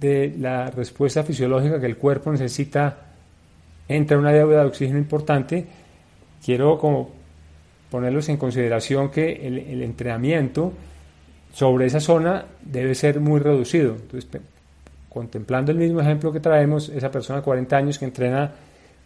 de 0.00 0.34
la 0.38 0.70
respuesta 0.70 1.22
fisiológica 1.22 1.80
que 1.80 1.86
el 1.86 1.96
cuerpo 1.96 2.30
necesita 2.30 2.96
entre 3.88 4.16
una 4.16 4.32
deuda 4.32 4.60
de 4.60 4.66
oxígeno 4.66 4.98
importante, 4.98 5.66
quiero 6.44 6.78
como 6.78 7.10
ponerlos 7.90 8.28
en 8.28 8.36
consideración 8.36 9.10
que 9.10 9.46
el, 9.46 9.58
el 9.58 9.82
entrenamiento 9.82 10.72
sobre 11.52 11.86
esa 11.86 12.00
zona 12.00 12.44
debe 12.62 12.94
ser 12.94 13.18
muy 13.20 13.40
reducido. 13.40 13.94
Entonces, 13.94 14.28
contemplando 15.08 15.72
el 15.72 15.78
mismo 15.78 16.00
ejemplo 16.00 16.32
que 16.32 16.40
traemos, 16.40 16.90
esa 16.90 17.10
persona 17.10 17.38
de 17.38 17.44
40 17.44 17.76
años 17.76 17.98
que 17.98 18.04
entrena 18.04 18.52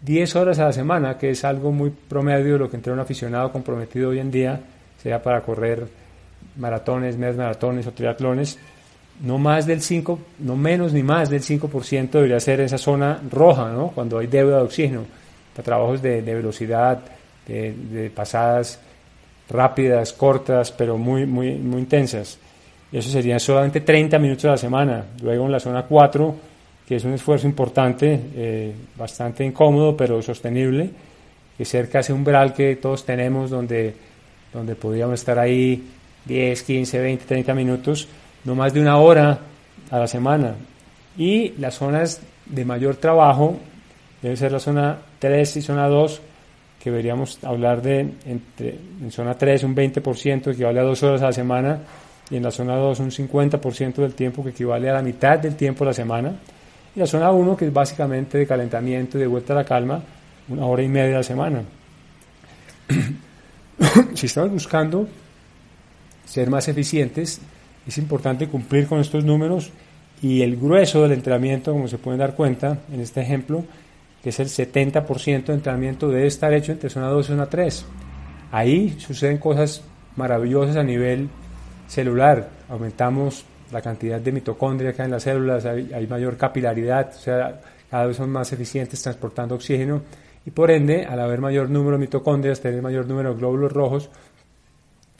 10 0.02 0.36
horas 0.36 0.58
a 0.58 0.64
la 0.64 0.72
semana, 0.72 1.16
que 1.16 1.30
es 1.30 1.44
algo 1.44 1.70
muy 1.70 1.90
promedio 1.90 2.54
de 2.54 2.58
lo 2.58 2.70
que 2.70 2.76
entrena 2.76 2.94
un 2.94 3.00
aficionado 3.00 3.52
comprometido 3.52 4.10
hoy 4.10 4.18
en 4.18 4.30
día, 4.30 4.60
sea 5.00 5.22
para 5.22 5.40
correr 5.42 5.86
maratones, 6.56 7.16
medias 7.16 7.36
maratones 7.36 7.86
o 7.86 7.92
triatlones, 7.92 8.58
no 9.22 9.38
más 9.38 9.66
del 9.66 9.80
5, 9.80 10.18
no 10.40 10.56
menos 10.56 10.92
ni 10.92 11.02
más 11.02 11.30
del 11.30 11.42
5% 11.42 12.10
debería 12.10 12.40
ser 12.40 12.60
esa 12.60 12.78
zona 12.78 13.20
roja, 13.30 13.70
¿no? 13.70 13.88
Cuando 13.88 14.18
hay 14.18 14.26
deuda 14.26 14.58
de 14.58 14.62
oxígeno, 14.64 15.04
para 15.54 15.64
trabajos 15.64 16.02
de, 16.02 16.20
velocidad, 16.20 17.00
de, 17.46 17.72
de 17.72 18.10
pasadas 18.10 18.80
rápidas, 19.48 20.12
cortas, 20.12 20.72
pero 20.72 20.98
muy, 20.98 21.26
muy, 21.26 21.54
muy 21.54 21.80
intensas. 21.80 22.38
Eso 22.90 23.08
serían 23.10 23.40
solamente 23.40 23.80
30 23.80 24.18
minutos 24.18 24.44
a 24.46 24.48
la 24.48 24.58
semana. 24.58 25.04
Luego 25.22 25.46
en 25.46 25.52
la 25.52 25.60
zona 25.60 25.84
4, 25.84 26.34
que 26.86 26.96
es 26.96 27.04
un 27.04 27.12
esfuerzo 27.12 27.46
importante, 27.46 28.20
eh, 28.34 28.72
bastante 28.96 29.44
incómodo, 29.44 29.96
pero 29.96 30.20
sostenible, 30.20 30.90
que 31.56 31.64
cerca 31.64 32.00
ese 32.00 32.12
umbral 32.12 32.52
que 32.52 32.76
todos 32.76 33.04
tenemos, 33.04 33.50
donde, 33.50 33.94
donde 34.52 34.74
podríamos 34.74 35.20
estar 35.20 35.38
ahí 35.38 35.82
10, 36.24 36.62
15, 36.62 37.00
20, 37.00 37.24
30 37.24 37.54
minutos, 37.54 38.08
no 38.44 38.54
más 38.54 38.72
de 38.72 38.80
una 38.80 38.96
hora 38.98 39.38
a 39.90 39.98
la 39.98 40.06
semana. 40.06 40.54
Y 41.16 41.50
las 41.58 41.74
zonas 41.74 42.20
de 42.46 42.64
mayor 42.64 42.96
trabajo 42.96 43.58
debe 44.22 44.36
ser 44.36 44.52
la 44.52 44.60
zona 44.60 44.98
3 45.18 45.56
y 45.56 45.62
zona 45.62 45.88
2, 45.88 46.20
que 46.82 46.90
deberíamos 46.90 47.38
hablar 47.44 47.82
de 47.82 48.00
entre, 48.26 48.78
en 49.00 49.10
zona 49.10 49.34
3 49.34 49.64
un 49.64 49.76
20% 49.76 50.42
que 50.42 50.50
equivale 50.50 50.80
a 50.80 50.82
dos 50.82 51.02
horas 51.02 51.22
a 51.22 51.26
la 51.26 51.32
semana 51.32 51.78
y 52.30 52.36
en 52.36 52.42
la 52.42 52.50
zona 52.50 52.76
2 52.76 53.00
un 53.00 53.10
50% 53.10 53.94
del 53.94 54.14
tiempo 54.14 54.42
que 54.42 54.50
equivale 54.50 54.88
a 54.90 54.94
la 54.94 55.02
mitad 55.02 55.38
del 55.38 55.54
tiempo 55.54 55.84
a 55.84 55.88
la 55.88 55.92
semana 55.92 56.34
y 56.94 56.98
la 56.98 57.06
zona 57.06 57.30
1 57.30 57.56
que 57.56 57.66
es 57.66 57.72
básicamente 57.72 58.38
de 58.38 58.46
calentamiento 58.46 59.18
y 59.18 59.20
de 59.20 59.26
vuelta 59.26 59.52
a 59.52 59.56
la 59.56 59.64
calma 59.64 60.02
una 60.48 60.66
hora 60.66 60.82
y 60.82 60.88
media 60.88 61.14
a 61.14 61.18
la 61.18 61.22
semana. 61.22 61.62
si 64.14 64.26
estamos 64.26 64.50
buscando 64.50 65.06
ser 66.24 66.50
más 66.50 66.66
eficientes 66.68 67.40
es 67.86 67.98
importante 67.98 68.48
cumplir 68.48 68.86
con 68.86 69.00
estos 69.00 69.24
números 69.24 69.70
y 70.20 70.42
el 70.42 70.56
grueso 70.56 71.02
del 71.02 71.12
entrenamiento 71.12 71.72
como 71.72 71.88
se 71.88 71.98
pueden 71.98 72.20
dar 72.20 72.34
cuenta 72.34 72.78
en 72.92 73.00
este 73.00 73.20
ejemplo 73.20 73.64
que 74.22 74.28
es 74.28 74.38
el 74.38 74.46
70% 74.46 75.46
de 75.46 75.54
entrenamiento, 75.54 76.08
debe 76.08 76.28
estar 76.28 76.52
hecho 76.54 76.72
entre 76.72 76.88
zona 76.88 77.08
2 77.08 77.26
y 77.26 77.28
zona 77.28 77.46
3. 77.46 77.86
Ahí 78.52 78.96
suceden 79.00 79.38
cosas 79.38 79.82
maravillosas 80.14 80.76
a 80.76 80.84
nivel 80.84 81.28
celular. 81.88 82.48
Aumentamos 82.68 83.44
la 83.72 83.82
cantidad 83.82 84.20
de 84.20 84.30
mitocondria 84.30 84.92
que 84.92 85.02
hay 85.02 85.06
en 85.06 85.12
las 85.12 85.24
células, 85.24 85.64
hay, 85.66 86.06
mayor 86.06 86.36
capilaridad, 86.36 87.10
o 87.16 87.18
sea, 87.18 87.60
cada 87.90 88.06
vez 88.06 88.16
son 88.16 88.30
más 88.30 88.52
eficientes 88.52 89.02
transportando 89.02 89.56
oxígeno 89.56 90.02
y 90.46 90.50
por 90.50 90.70
ende, 90.70 91.04
al 91.04 91.18
haber 91.18 91.40
mayor 91.40 91.68
número 91.70 91.96
de 91.96 92.02
mitocondrias, 92.02 92.60
tener 92.60 92.80
mayor 92.80 93.06
número 93.06 93.30
de 93.32 93.38
glóbulos 93.38 93.72
rojos, 93.72 94.10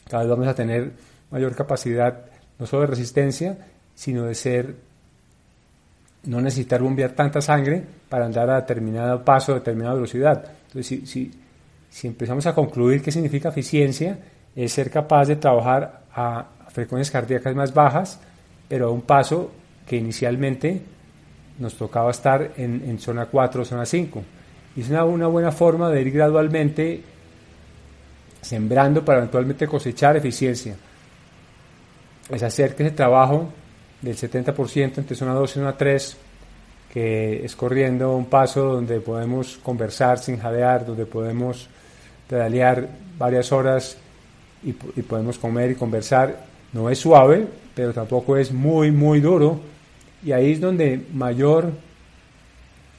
cada 0.09 0.23
vez 0.23 0.31
vamos 0.31 0.47
a 0.47 0.55
tener 0.55 0.93
mayor 1.31 1.57
capacidad 1.57 2.27
no 2.63 2.67
solo 2.69 2.83
de 2.83 2.89
resistencia, 2.89 3.59
sino 3.93 4.27
de 4.27 4.37
ser 4.37 4.77
no 6.27 6.41
necesitar 6.41 6.81
bombear 6.81 7.11
tanta 7.11 7.41
sangre 7.41 7.83
para 8.09 8.25
andar 8.25 8.49
a 8.51 8.61
determinado 8.61 9.25
paso, 9.25 9.51
a 9.51 9.57
determinada 9.57 9.97
velocidad. 9.97 10.45
Entonces, 10.69 11.11
si, 11.11 12.07
empezamos 12.07 12.47
a 12.47 12.55
concluir 12.55 13.03
qué 13.03 13.11
significa 13.11 13.49
eficiencia, 13.49 14.17
es 14.55 14.73
ser 14.73 14.93
capaz 14.93 15.27
de 15.27 15.35
trabajar 15.35 16.03
a 16.15 16.47
frecuencias 16.69 17.11
cardíacas 17.11 17.53
más 17.57 17.75
bajas, 17.75 18.21
pero 18.69 18.87
a 18.87 18.91
un 18.93 19.03
paso 19.03 19.51
que 19.85 19.97
inicialmente 19.97 20.83
nos 21.59 21.75
tocaba 21.75 22.13
estar 22.13 22.53
en, 22.57 22.97
zona 23.01 23.27
4 23.27 23.63
o 23.63 23.65
zona 23.65 23.85
5. 23.85 24.23
Y 24.77 24.83
es 24.83 24.89
una 24.89 25.27
buena 25.27 25.51
forma 25.51 25.91
de 25.91 26.01
ir 26.01 26.13
gradualmente 26.13 27.03
sembrando 28.41 29.05
para 29.05 29.19
eventualmente 29.19 29.67
cosechar 29.67 30.17
eficiencia. 30.17 30.77
Es 32.33 32.43
hacer 32.43 32.75
que 32.75 32.83
ese 32.83 32.95
trabajo 32.95 33.49
del 34.01 34.17
70% 34.17 34.99
entre 34.99 35.15
zona 35.15 35.35
2 35.35 35.51
y 35.51 35.55
zona 35.55 35.77
3, 35.77 36.17
que 36.91 37.45
es 37.45 37.55
corriendo 37.55 38.17
un 38.17 38.25
paso 38.25 38.63
donde 38.65 39.01
podemos 39.01 39.59
conversar 39.63 40.19
sin 40.19 40.39
jadear, 40.39 40.87
donde 40.87 41.05
podemos 41.05 41.69
pedalear 42.27 42.89
varias 43.19 43.53
horas 43.53 43.99
y, 44.63 44.73
podemos 44.73 45.37
comer 45.37 45.73
y 45.73 45.75
conversar. 45.75 46.47
No 46.73 46.89
es 46.89 46.99
suave, 46.99 47.47
pero 47.75 47.93
tampoco 47.93 48.39
es 48.39 48.51
muy, 48.51 48.91
muy 48.91 49.21
duro. 49.21 49.61
Y 50.25 50.33
ahí 50.33 50.53
es 50.53 50.61
donde 50.61 51.05
mayor 51.13 51.71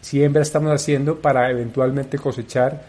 siembra 0.02 0.44
estamos 0.44 0.72
haciendo 0.72 1.20
para 1.20 1.50
eventualmente 1.50 2.20
cosechar 2.20 2.84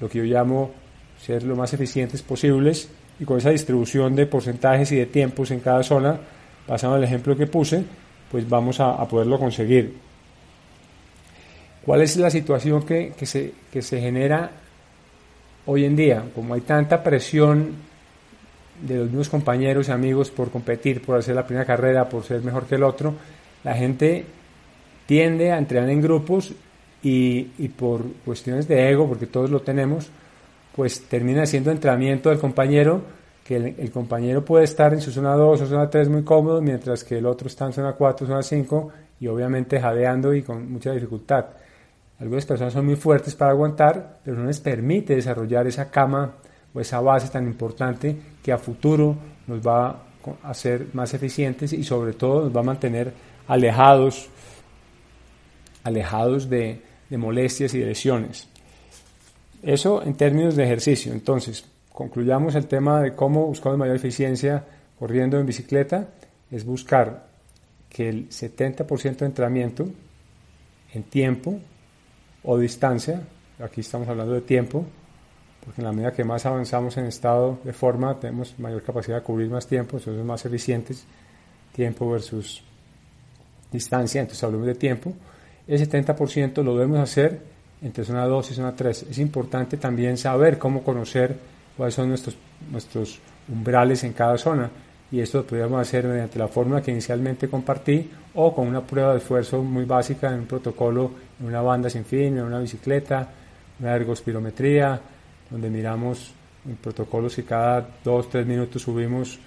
lo 0.00 0.08
que 0.08 0.18
yo 0.18 0.24
llamo 0.24 0.72
ser 1.20 1.44
lo 1.44 1.54
más 1.54 1.72
eficientes 1.72 2.22
posibles 2.22 2.88
y 3.20 3.24
con 3.24 3.38
esa 3.38 3.50
distribución 3.50 4.14
de 4.14 4.26
porcentajes 4.26 4.92
y 4.92 4.96
de 4.96 5.06
tiempos 5.06 5.50
en 5.50 5.60
cada 5.60 5.82
zona 5.82 6.18
basado 6.66 6.94
en 6.94 7.02
el 7.02 7.08
ejemplo 7.08 7.36
que 7.36 7.46
puse, 7.46 7.82
pues 8.30 8.48
vamos 8.48 8.78
a, 8.80 8.96
poderlo 9.08 9.38
conseguir. 9.38 9.96
¿Cuál 11.84 12.02
es 12.02 12.16
la 12.18 12.30
situación 12.30 12.84
que, 12.84 13.14
se, 13.22 13.54
que 13.72 13.80
se 13.80 14.00
genera 14.00 14.50
hoy 15.64 15.86
en 15.86 15.96
día? 15.96 16.24
Como 16.34 16.52
hay 16.52 16.60
tanta 16.60 17.02
presión 17.02 17.72
de 18.82 18.96
los 18.96 19.06
mismos 19.06 19.28
compañeros 19.30 19.88
y 19.88 19.92
amigos 19.92 20.30
por 20.30 20.50
competir, 20.50 21.00
por 21.02 21.18
hacer 21.18 21.34
la 21.34 21.46
primera 21.46 21.64
carrera, 21.64 22.08
por 22.08 22.22
ser 22.22 22.42
mejor 22.42 22.66
que 22.66 22.74
el 22.74 22.82
otro, 22.82 23.14
la 23.64 23.74
gente 23.74 24.26
tiende 25.06 25.50
a 25.50 25.58
entrenar 25.58 25.88
en 25.88 26.02
grupos 26.02 26.52
y, 27.02 27.48
y, 27.58 27.68
por 27.68 28.04
cuestiones 28.24 28.68
de 28.68 28.90
ego, 28.90 29.08
porque 29.08 29.26
todos 29.26 29.50
lo 29.50 29.60
tenemos, 29.60 30.10
pues 30.78 31.08
termina 31.08 31.44
siendo 31.44 31.72
entrenamiento 31.72 32.28
del 32.28 32.38
compañero 32.38 33.02
que 33.44 33.56
el, 33.56 33.90
compañero 33.90 34.44
puede 34.44 34.62
estar 34.62 34.94
en 34.94 35.00
su 35.00 35.10
zona 35.10 35.34
2 35.34 35.62
o 35.62 35.66
zona 35.66 35.90
3 35.90 36.08
muy 36.08 36.22
cómodo, 36.22 36.60
mientras 36.60 37.02
que 37.02 37.18
el 37.18 37.26
otro 37.26 37.48
está 37.48 37.66
en 37.66 37.72
zona 37.72 37.94
4 37.94 38.24
o 38.24 38.28
zona 38.28 38.44
5 38.44 38.92
y 39.18 39.26
obviamente 39.26 39.80
jadeando 39.80 40.32
y 40.32 40.44
con 40.44 40.70
mucha 40.70 40.92
dificultad. 40.92 41.46
Algunas 42.20 42.46
personas 42.46 42.72
son 42.74 42.86
muy 42.86 42.94
fuertes 42.94 43.34
para 43.34 43.50
aguantar, 43.50 44.20
pero 44.24 44.36
no 44.36 44.46
les 44.46 44.60
permite 44.60 45.16
desarrollar 45.16 45.66
esa 45.66 45.90
cama 45.90 46.34
o 46.72 46.78
esa 46.80 47.00
base 47.00 47.28
tan 47.28 47.44
importante 47.48 48.16
que 48.40 48.52
a 48.52 48.58
futuro 48.58 49.16
nos 49.48 49.60
va 49.60 49.88
a 50.44 50.50
hacer 50.50 50.90
más 50.92 51.12
eficientes 51.12 51.72
y 51.72 51.82
sobre 51.82 52.12
todo 52.12 52.44
nos 52.44 52.56
va 52.56 52.60
a 52.60 52.62
mantener 52.62 53.12
alejados, 53.48 54.28
alejados 55.82 56.48
de, 56.48 56.80
de 57.10 57.18
molestias 57.18 57.74
y 57.74 57.80
de 57.80 57.86
lesiones. 57.86 58.48
Eso 59.62 60.02
en 60.02 60.14
términos 60.14 60.56
de 60.56 60.64
ejercicio. 60.64 61.12
Entonces, 61.12 61.64
concluyamos 61.92 62.54
el 62.54 62.66
tema 62.66 63.02
de 63.02 63.14
cómo 63.14 63.46
buscar 63.46 63.76
mayor 63.76 63.96
eficiencia 63.96 64.64
corriendo 64.98 65.38
en 65.38 65.46
bicicleta 65.46 66.08
es 66.50 66.64
buscar 66.64 67.28
que 67.88 68.08
el 68.08 68.28
70% 68.28 69.16
de 69.16 69.26
entrenamiento 69.26 69.88
en 70.92 71.02
tiempo 71.04 71.58
o 72.44 72.58
distancia, 72.58 73.22
aquí 73.58 73.80
estamos 73.80 74.08
hablando 74.08 74.34
de 74.34 74.40
tiempo, 74.42 74.84
porque 75.64 75.80
en 75.80 75.86
la 75.86 75.92
medida 75.92 76.12
que 76.12 76.24
más 76.24 76.46
avanzamos 76.46 76.96
en 76.96 77.06
estado 77.06 77.58
de 77.64 77.72
forma, 77.72 78.18
tenemos 78.18 78.58
mayor 78.58 78.82
capacidad 78.82 79.18
de 79.18 79.22
cubrir 79.22 79.50
más 79.50 79.66
tiempo, 79.66 79.98
somos 79.98 80.24
más 80.24 80.44
eficientes, 80.46 81.04
tiempo 81.72 82.10
versus 82.10 82.62
distancia, 83.70 84.20
entonces 84.20 84.42
hablamos 84.44 84.66
de 84.66 84.74
tiempo, 84.74 85.12
el 85.66 85.78
70% 85.80 86.62
lo 86.62 86.74
debemos 86.74 87.00
hacer 87.00 87.40
entre 87.82 88.04
zona 88.04 88.24
2 88.26 88.50
y 88.50 88.54
zona 88.54 88.74
3. 88.74 89.06
Es 89.10 89.18
importante 89.18 89.76
también 89.76 90.16
saber 90.16 90.58
cómo 90.58 90.82
conocer 90.82 91.36
cuáles 91.76 91.94
son 91.94 92.08
nuestros, 92.08 92.36
nuestros 92.70 93.20
umbrales 93.48 94.04
en 94.04 94.12
cada 94.12 94.36
zona. 94.36 94.70
Y 95.10 95.20
esto 95.20 95.38
lo 95.38 95.46
podríamos 95.46 95.80
hacer 95.80 96.04
mediante 96.04 96.38
la 96.38 96.48
fórmula 96.48 96.82
que 96.82 96.90
inicialmente 96.90 97.48
compartí 97.48 98.10
o 98.34 98.54
con 98.54 98.66
una 98.66 98.82
prueba 98.82 99.12
de 99.12 99.18
esfuerzo 99.18 99.62
muy 99.62 99.84
básica 99.84 100.28
en 100.28 100.40
un 100.40 100.46
protocolo, 100.46 101.10
en 101.40 101.46
una 101.46 101.62
banda 101.62 101.88
sin 101.88 102.04
fin, 102.04 102.36
en 102.36 102.42
una 102.44 102.58
bicicleta, 102.58 103.26
una 103.80 103.94
ergospirometría, 103.94 105.00
donde 105.50 105.70
miramos 105.70 106.32
en 106.68 106.76
protocolos 106.76 107.38
y 107.38 107.44
cada 107.44 107.88
2-3 108.04 108.44
minutos 108.44 108.82
subimos 108.82 109.38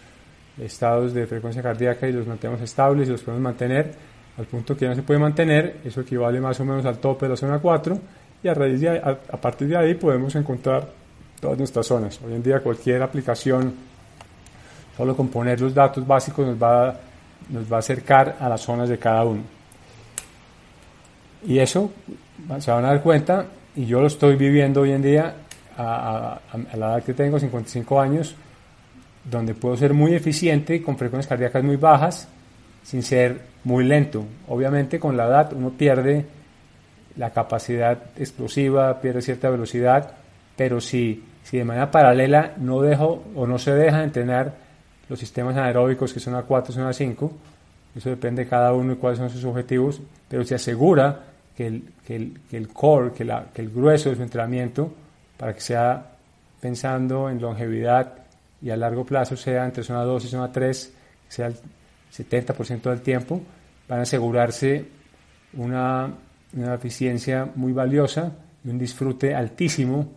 estados 0.59 1.13
de 1.13 1.27
frecuencia 1.27 1.61
cardíaca 1.61 2.07
y 2.07 2.11
los 2.11 2.25
mantenemos 2.25 2.61
estables 2.61 3.07
y 3.07 3.11
los 3.11 3.21
podemos 3.21 3.43
mantener. 3.43 3.93
Al 4.38 4.45
punto 4.45 4.75
que 4.75 4.85
ya 4.85 4.89
no 4.89 4.95
se 4.95 5.03
puede 5.03 5.19
mantener, 5.19 5.77
eso 5.83 6.01
equivale 6.01 6.39
más 6.39 6.59
o 6.59 6.65
menos 6.65 6.85
al 6.85 6.97
tope 6.97 7.25
de 7.25 7.31
la 7.31 7.38
zona 7.38 7.59
4 7.59 8.00
y 8.43 8.48
a, 8.48 8.53
raíz 8.53 8.79
de 8.81 8.89
a 8.89 9.38
partir 9.38 9.67
de 9.67 9.77
ahí 9.77 9.93
podemos 9.95 10.36
encontrar 10.36 10.88
todas 11.39 11.57
nuestras 11.57 11.86
zonas. 11.86 12.19
Hoy 12.25 12.33
en 12.33 12.43
día 12.43 12.60
cualquier 12.60 13.01
aplicación 13.01 13.74
Solo 15.01 15.15
con 15.15 15.29
poner 15.29 15.60
los 15.60 15.74
datos 15.74 16.05
básicos 16.05 16.45
nos 16.45 16.62
va, 16.62 16.95
nos 17.50 17.71
va 17.71 17.77
a 17.77 17.79
acercar 17.79 18.38
a 18.39 18.50
las 18.50 18.62
zonas 18.62 18.89
de 18.89 18.98
cada 19.00 19.24
uno. 19.24 19.41
Y 21.48 21.60
eso 21.60 21.91
se 22.60 22.71
van 22.71 22.86
a 22.86 22.89
dar 22.89 23.01
cuenta, 23.01 23.45
y 23.75 23.86
yo 23.86 24.01
lo 24.01 24.07
estoy 24.07 24.36
viviendo 24.36 24.81
hoy 24.81 24.91
en 24.91 25.01
día 25.01 25.33
a, 25.77 26.39
la 26.75 26.98
edad 26.98 27.03
que 27.03 27.13
tengo, 27.13 27.39
55 27.39 28.00
años, 28.00 28.36
donde 29.24 29.55
puedo 29.55 29.77
ser 29.77 29.93
muy 29.93 30.13
eficiente 30.13 30.83
con 30.83 30.98
frecuencias 30.98 31.29
cardíacas 31.29 31.63
muy 31.63 31.77
bajas 31.77 32.27
sin 32.83 33.01
ser 33.01 33.41
muy 33.63 33.86
lento. 33.86 34.24
Obviamente 34.50 35.00
con 35.00 35.15
la 35.15 35.25
edad 35.25 35.53
uno 35.53 35.71
pierde 35.71 36.25
la 37.18 37.32
capacidad 37.32 37.98
explosiva, 38.18 39.00
pierde 39.01 39.22
cierta 39.22 39.50
velocidad, 39.50 40.12
pero 40.56 40.82
si, 40.82 41.24
si 41.44 41.58
de 41.58 41.65
manera 41.65 41.91
paralela 41.91 42.53
no 42.58 42.82
dejo 42.82 43.24
o 43.36 43.48
no 43.48 43.58
se 43.58 43.74
deja 43.74 44.03
entrenar 44.03 44.53
los 45.10 45.20
sistemas 45.20 45.58
anaeróbicos 45.58 46.13
que 46.13 46.20
son 46.20 46.36
a 46.36 46.44
4 46.44 46.74
son 46.74 46.88
a 46.88 46.94
5, 46.94 47.32
eso 47.96 48.10
depende 48.10 48.44
de 48.44 48.50
cada 48.50 48.74
uno 48.74 48.94
y 48.94 48.96
cuáles 48.96 49.20
son 49.20 49.30
sus 49.30 49.44
objetivos, 49.44 50.01
pero 50.30 50.44
se 50.46 50.56
asegura 50.56 51.20
que 51.56 51.68
el, 51.68 51.84
que 52.06 52.15
el, 52.15 52.39
que 52.50 52.58
el 52.58 52.70
core, 52.70 53.12
que, 53.12 53.25
la, 53.25 53.46
que 53.53 53.62
el 53.62 53.70
grueso 53.70 54.10
de 54.10 54.15
su 54.15 54.24
entrenamiento, 54.24 54.94
para 55.38 55.53
que 55.53 55.62
sea 55.62 56.12
pensando 56.62 57.30
en 57.30 57.41
longevidad 57.41 58.13
y 58.62 58.70
a 58.70 58.77
largo 58.77 59.03
plazo 59.03 59.36
sea 59.36 59.65
entre 59.65 59.84
zona 59.84 60.03
2 60.03 60.25
y 60.25 60.27
zona 60.27 60.51
3, 60.51 60.94
sea 61.27 61.48
el 61.48 61.56
70% 62.13 62.82
del 62.84 63.01
tiempo, 63.01 63.41
van 63.88 64.00
a 64.00 64.03
asegurarse 64.03 64.86
una, 65.53 66.10
una 66.55 66.75
eficiencia 66.75 67.50
muy 67.55 67.74
valiosa 67.74 68.34
y 68.63 68.70
un 68.70 68.77
disfrute 68.77 69.34
altísimo 69.34 70.08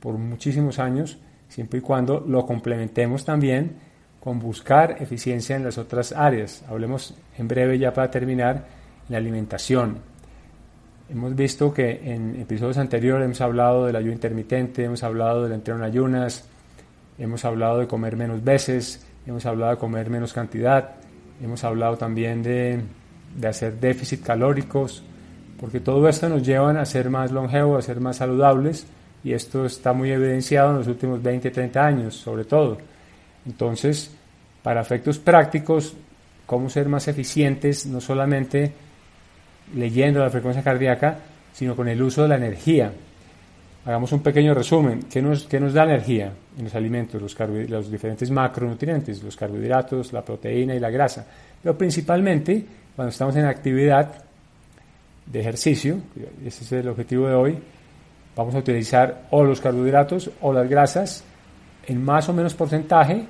por 0.00 0.18
muchísimos 0.18 0.78
años, 0.78 1.18
siempre 1.48 1.78
y 1.80 1.82
cuando 1.82 2.20
lo 2.20 2.46
complementemos 2.46 3.24
también 3.24 3.76
con 4.20 4.38
buscar 4.38 4.96
eficiencia 5.00 5.56
en 5.56 5.64
las 5.64 5.78
otras 5.78 6.12
áreas. 6.12 6.64
Hablemos 6.68 7.14
en 7.36 7.48
breve 7.48 7.78
ya 7.78 7.92
para 7.92 8.10
terminar 8.10 8.66
la 9.08 9.18
alimentación. 9.18 9.98
Hemos 11.10 11.34
visto 11.34 11.72
que 11.72 12.12
en 12.12 12.38
episodios 12.40 12.76
anteriores 12.76 13.24
hemos 13.24 13.40
hablado 13.40 13.86
del 13.86 13.96
ayuno 13.96 14.12
intermitente, 14.12 14.84
hemos 14.84 15.02
hablado 15.02 15.44
del 15.44 15.52
entreno 15.52 15.80
en 15.80 15.86
ayunas, 15.86 16.46
hemos 17.18 17.44
hablado 17.44 17.78
de 17.78 17.86
comer 17.86 18.16
menos 18.16 18.44
veces, 18.44 19.06
hemos 19.26 19.46
hablado 19.46 19.72
de 19.72 19.78
comer 19.78 20.10
menos 20.10 20.34
cantidad, 20.34 20.96
hemos 21.42 21.64
hablado 21.64 21.96
también 21.96 22.42
de, 22.42 22.82
de 23.36 23.48
hacer 23.48 23.80
déficit 23.80 24.22
calóricos, 24.22 25.02
porque 25.60 25.80
todo 25.80 26.08
esto 26.08 26.28
nos 26.28 26.42
lleva 26.42 26.70
a 26.70 26.84
ser 26.84 27.10
más 27.10 27.32
longevos, 27.32 27.84
a 27.84 27.86
ser 27.86 28.00
más 28.00 28.16
saludables, 28.16 28.86
y 29.24 29.32
esto 29.32 29.66
está 29.66 29.92
muy 29.92 30.10
evidenciado 30.10 30.70
en 30.70 30.78
los 30.78 30.86
últimos 30.86 31.22
20, 31.22 31.50
30 31.50 31.84
años, 31.84 32.14
sobre 32.14 32.44
todo. 32.44 32.78
Entonces, 33.44 34.10
para 34.62 34.80
efectos 34.80 35.18
prácticos, 35.18 35.94
cómo 36.46 36.70
ser 36.70 36.88
más 36.88 37.08
eficientes, 37.08 37.86
no 37.86 38.00
solamente 38.00 38.72
leyendo 39.74 40.20
la 40.20 40.30
frecuencia 40.30 40.62
cardíaca, 40.62 41.18
sino 41.52 41.74
con 41.74 41.88
el 41.88 42.00
uso 42.00 42.22
de 42.22 42.28
la 42.28 42.36
energía. 42.36 42.92
Hagamos 43.84 44.12
un 44.12 44.20
pequeño 44.20 44.54
resumen. 44.54 45.04
¿Qué 45.10 45.20
nos, 45.20 45.48
da 45.48 45.84
energía 45.84 46.32
en 46.56 46.64
los 46.64 46.74
alimentos? 46.74 47.20
Los 47.68 47.90
diferentes 47.90 48.30
macronutrientes, 48.30 49.22
los 49.22 49.36
carbohidratos, 49.36 50.12
la 50.12 50.22
proteína 50.22 50.74
y 50.74 50.80
la 50.80 50.90
grasa. 50.90 51.26
Pero 51.62 51.76
principalmente 51.76 52.64
cuando 52.94 53.10
estamos 53.10 53.34
en 53.36 53.46
actividad 53.46 54.27
de 55.30 55.40
ejercicio, 55.40 56.00
ese 56.44 56.64
es 56.64 56.72
el 56.72 56.88
objetivo 56.88 57.28
de 57.28 57.34
hoy, 57.34 57.58
vamos 58.34 58.54
a 58.54 58.58
utilizar 58.58 59.26
o 59.30 59.44
los 59.44 59.60
carbohidratos 59.60 60.30
o 60.40 60.52
las 60.52 60.68
grasas 60.68 61.24
en 61.86 62.04
más 62.04 62.28
o 62.28 62.32
menos 62.32 62.54
porcentaje 62.54 63.24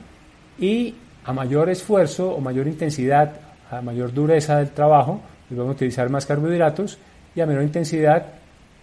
y 0.58 0.94
a 1.24 1.32
mayor 1.32 1.68
esfuerzo 1.70 2.30
o 2.30 2.40
mayor 2.40 2.66
intensidad, 2.66 3.32
a 3.70 3.80
mayor 3.82 4.12
dureza 4.12 4.58
del 4.58 4.70
trabajo, 4.70 5.20
pues 5.48 5.58
vamos 5.58 5.72
a 5.72 5.76
utilizar 5.76 6.08
más 6.10 6.26
carbohidratos 6.26 6.98
y 7.34 7.40
a 7.40 7.46
menor 7.46 7.62
intensidad, 7.62 8.26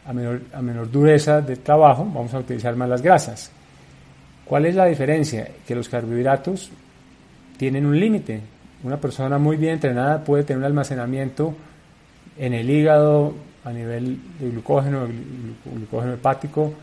a 0.05 0.13
menor, 0.13 0.41
a 0.53 0.61
menor 0.61 0.91
dureza 0.91 1.41
del 1.41 1.59
trabajo, 1.59 2.03
vamos 2.05 2.33
a 2.33 2.39
utilizar 2.39 2.75
más 2.75 2.89
las 2.89 3.01
grasas. 3.01 3.51
¿Cuál 4.45 4.67
es 4.67 4.75
la 4.75 4.85
diferencia? 4.85 5.47
Que 5.67 5.73
los 5.73 5.89
carbohidratos 5.89 6.69
tienen 7.57 7.85
un 7.85 7.99
límite. 7.99 8.41
Una 8.83 8.97
persona 8.97 9.37
muy 9.39 9.57
bien 9.57 9.73
entrenada 9.73 10.23
puede 10.23 10.43
tener 10.43 10.59
un 10.59 10.65
almacenamiento 10.65 11.55
en 12.37 12.53
el 12.53 12.69
hígado 12.69 13.33
a 13.63 13.71
nivel 13.71 14.19
de 14.39 14.49
glucógeno, 14.49 15.07
glucógeno 15.65 16.13
hepático, 16.13 16.73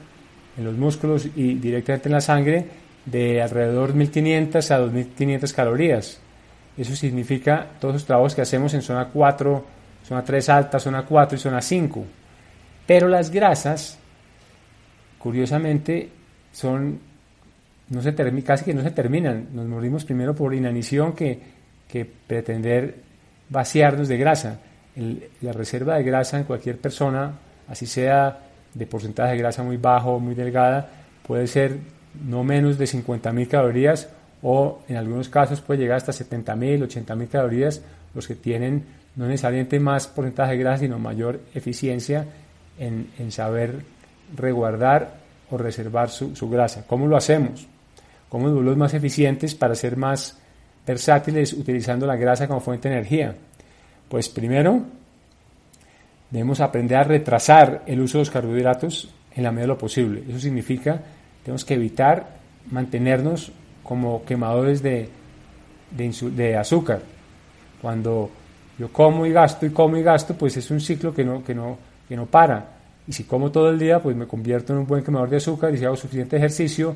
en 0.57 0.65
los 0.65 0.77
músculos 0.77 1.29
y 1.35 1.55
directamente 1.55 2.09
en 2.09 2.13
la 2.13 2.21
sangre 2.21 2.67
de 3.05 3.41
alrededor 3.43 3.93
de 3.93 3.99
1500 3.99 4.71
a 4.71 4.79
2500 4.79 5.53
calorías. 5.53 6.21
Eso 6.77 6.97
significa 6.97 7.67
todos 7.81 7.95
los 7.95 8.05
trabajos 8.05 8.35
que 8.35 8.43
hacemos 8.43 8.75
en 8.75 8.83
zona 8.83 9.09
4, 9.09 9.65
zona 10.07 10.25
3 10.25 10.49
alta, 10.49 10.79
zona 10.79 11.05
4 11.05 11.37
y 11.37 11.41
zona 11.41 11.61
5. 11.61 12.05
Pero 12.87 13.09
las 13.09 13.31
grasas, 13.31 13.99
curiosamente, 15.19 16.09
son 16.53 16.99
no 17.89 18.01
se 18.01 18.15
casi 18.43 18.65
que 18.65 18.75
no 18.75 18.83
se 18.83 18.91
terminan. 18.91 19.49
Nos 19.53 19.67
morimos 19.67 20.05
primero 20.05 20.35
por 20.35 20.55
inanición 20.55 21.13
que, 21.13 21.39
que 21.87 22.07
pretender 22.07 22.97
vaciarnos 23.51 24.09
de 24.09 24.17
grasa. 24.17 24.59
La 24.97 25.53
reserva 25.53 25.97
de 25.97 26.05
grasa 26.05 26.39
en 26.39 26.45
cualquier 26.45 26.79
persona, 26.79 27.33
así 27.69 27.87
sea 27.87 28.39
de 28.75 28.87
porcentaje 28.87 29.33
de 29.33 29.39
grasa 29.39 29.63
muy 29.63 29.77
bajo 29.77 30.13
o 30.13 30.21
muy 30.21 30.35
delgada, 30.35 30.89
puede 31.27 31.47
ser 31.47 31.79
no 32.25 32.45
menos 32.45 32.79
de 32.79 32.85
50.000 32.85 33.49
calorías 33.49 34.09
o 34.43 34.81
en 34.89 34.97
algunos 34.97 35.29
casos 35.29 35.61
puede 35.61 35.81
llegar 35.81 35.99
hasta 35.99 36.13
70.000, 36.13 36.87
80.000 36.87 37.29
calorías 37.29 37.83
los 38.15 38.27
que 38.27 38.35
tienen 38.35 38.85
no 39.17 39.27
necesariamente 39.27 39.79
más 39.79 40.07
porcentaje 40.09 40.53
de 40.53 40.59
grasa, 40.59 40.79
sino 40.79 40.99
mayor 40.99 41.41
eficiencia 41.55 42.27
en, 42.79 43.31
saber 43.31 43.85
reguardar 44.35 45.21
o 45.51 45.59
reservar 45.59 46.09
su, 46.11 46.49
grasa. 46.51 46.85
¿Cómo 46.87 47.07
lo 47.07 47.17
hacemos? 47.17 47.67
¿Cómo 48.29 48.51
volvemos 48.51 48.79
más 48.79 48.95
eficientes 48.95 49.55
para 49.55 49.75
ser 49.75 49.97
más 49.97 50.39
versátiles 50.87 51.53
utilizando 51.53 52.07
la 52.07 52.17
grasa 52.17 52.49
como 52.49 52.61
fuente 52.61 52.89
de 52.89 52.97
energía? 52.97 53.35
Pues 54.13 54.29
primero, 54.29 54.83
debemos 56.31 56.61
aprender 56.61 56.99
a 56.99 57.03
retrasar 57.03 57.83
el 57.87 57.99
uso 57.99 58.19
de 58.19 58.21
los 58.21 58.31
carbohidratos 58.31 59.09
en 59.35 59.43
la 59.43 59.51
medida 59.51 59.63
de 59.63 59.69
lo 59.69 59.79
posible. 59.79 60.23
Eso 60.29 60.39
significa 60.39 61.01
tenemos 61.43 61.65
que 61.65 61.73
evitar 61.73 62.27
mantenernos 62.71 63.51
como 63.83 64.23
quemadores 64.27 64.83
de, 64.83 65.09
de, 65.91 66.57
azúcar. 66.59 67.01
Cuando 67.81 68.29
yo 68.79 68.93
como 68.93 69.25
y 69.25 69.33
gasto 69.33 69.65
y 69.65 69.71
como 69.71 69.97
y 69.97 70.03
gasto, 70.03 70.35
pues 70.35 70.59
es 70.59 70.71
un 70.71 70.83
ciclo 70.83 71.15
que 71.15 71.25
no, 71.25 71.43
que 71.43 71.55
no, 71.55 71.79
que 72.07 72.15
no 72.15 72.27
para. 72.27 72.67
Y 73.09 73.15
si 73.15 73.25
como 73.25 73.51
todo 73.51 73.71
el 73.71 73.79
día, 73.79 74.03
pues 74.03 74.15
me 74.15 74.27
convierto 74.27 74.75
en 74.75 74.81
un 74.81 74.87
buen 74.87 75.03
quemador 75.03 75.31
de 75.31 75.39
azúcar 75.39 75.75
y 75.75 75.79
si 75.79 75.87
hago 75.87 75.97
suficiente 75.97 76.37
ejercicio 76.37 76.95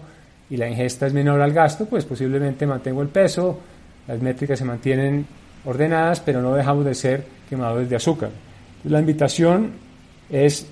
y 0.50 0.58
la 0.58 0.68
ingesta 0.68 1.06
es 1.06 1.14
menor 1.14 1.40
al 1.40 1.54
gasto, 1.54 1.86
pues 1.86 2.04
posiblemente 2.04 2.66
mantengo 2.66 3.00
el 3.00 3.08
peso, 3.08 3.58
las 4.06 4.20
métricas 4.20 4.58
se 4.58 4.66
mantienen 4.66 5.45
ordenadas, 5.66 6.20
pero 6.20 6.40
no 6.40 6.54
dejamos 6.54 6.84
de 6.84 6.94
ser 6.94 7.24
quemadores 7.48 7.90
de 7.90 7.96
azúcar. 7.96 8.30
La 8.84 9.00
invitación 9.00 9.72
es 10.30 10.66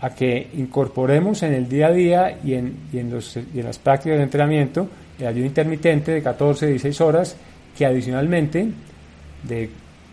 a 0.00 0.14
que 0.14 0.50
incorporemos 0.54 1.42
en 1.42 1.52
el 1.52 1.68
día 1.68 1.88
a 1.88 1.92
día 1.92 2.38
y 2.42 2.54
en, 2.54 2.76
y 2.92 2.98
en, 2.98 3.10
los, 3.10 3.36
y 3.36 3.60
en 3.60 3.64
las 3.66 3.78
prácticas 3.78 4.18
de 4.18 4.24
entrenamiento 4.24 4.88
el 5.18 5.26
ayuno 5.26 5.46
intermitente 5.46 6.12
de 6.12 6.22
14, 6.22 6.66
16 6.66 7.00
horas, 7.02 7.36
que 7.76 7.84
adicionalmente 7.84 8.68
de 9.42 9.70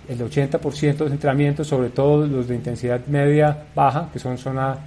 el 0.08 0.20
80% 0.20 0.98
de 0.98 1.04
los 1.04 1.12
entrenamientos, 1.12 1.68
sobre 1.68 1.90
todo 1.90 2.26
los 2.28 2.48
de 2.48 2.56
intensidad 2.56 3.06
media 3.08 3.66
baja, 3.76 4.10
que 4.12 4.20
son 4.20 4.38
zona 4.38 4.78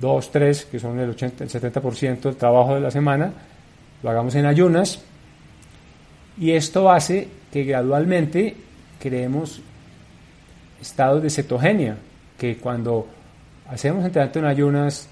2, 0.00 0.30
3, 0.30 0.64
que 0.66 0.78
son 0.78 0.98
el, 0.98 1.10
80, 1.10 1.44
el 1.44 1.50
70% 1.50 2.20
del 2.20 2.36
trabajo 2.36 2.74
de 2.74 2.80
la 2.80 2.90
semana, 2.90 3.32
lo 4.02 4.10
hagamos 4.10 4.34
en 4.34 4.46
ayunas. 4.46 5.00
Y 6.38 6.52
esto 6.52 6.90
hace 6.90 7.28
que 7.52 7.64
gradualmente 7.64 8.56
creemos 8.98 9.60
estados 10.80 11.22
de 11.22 11.30
cetogenia, 11.30 11.96
que 12.38 12.56
cuando 12.56 13.06
hacemos 13.68 14.04
entrenamiento 14.04 14.38
en 14.40 14.44
ayunas, 14.46 15.08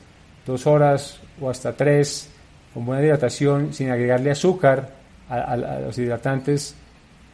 dos 0.46 0.66
horas 0.66 1.20
o 1.40 1.50
hasta 1.50 1.72
tres, 1.72 2.30
con 2.72 2.86
buena 2.86 3.04
hidratación, 3.04 3.72
sin 3.72 3.90
agregarle 3.90 4.30
azúcar 4.30 4.90
a, 5.28 5.56
los 5.56 5.96
hidratantes, 5.96 6.74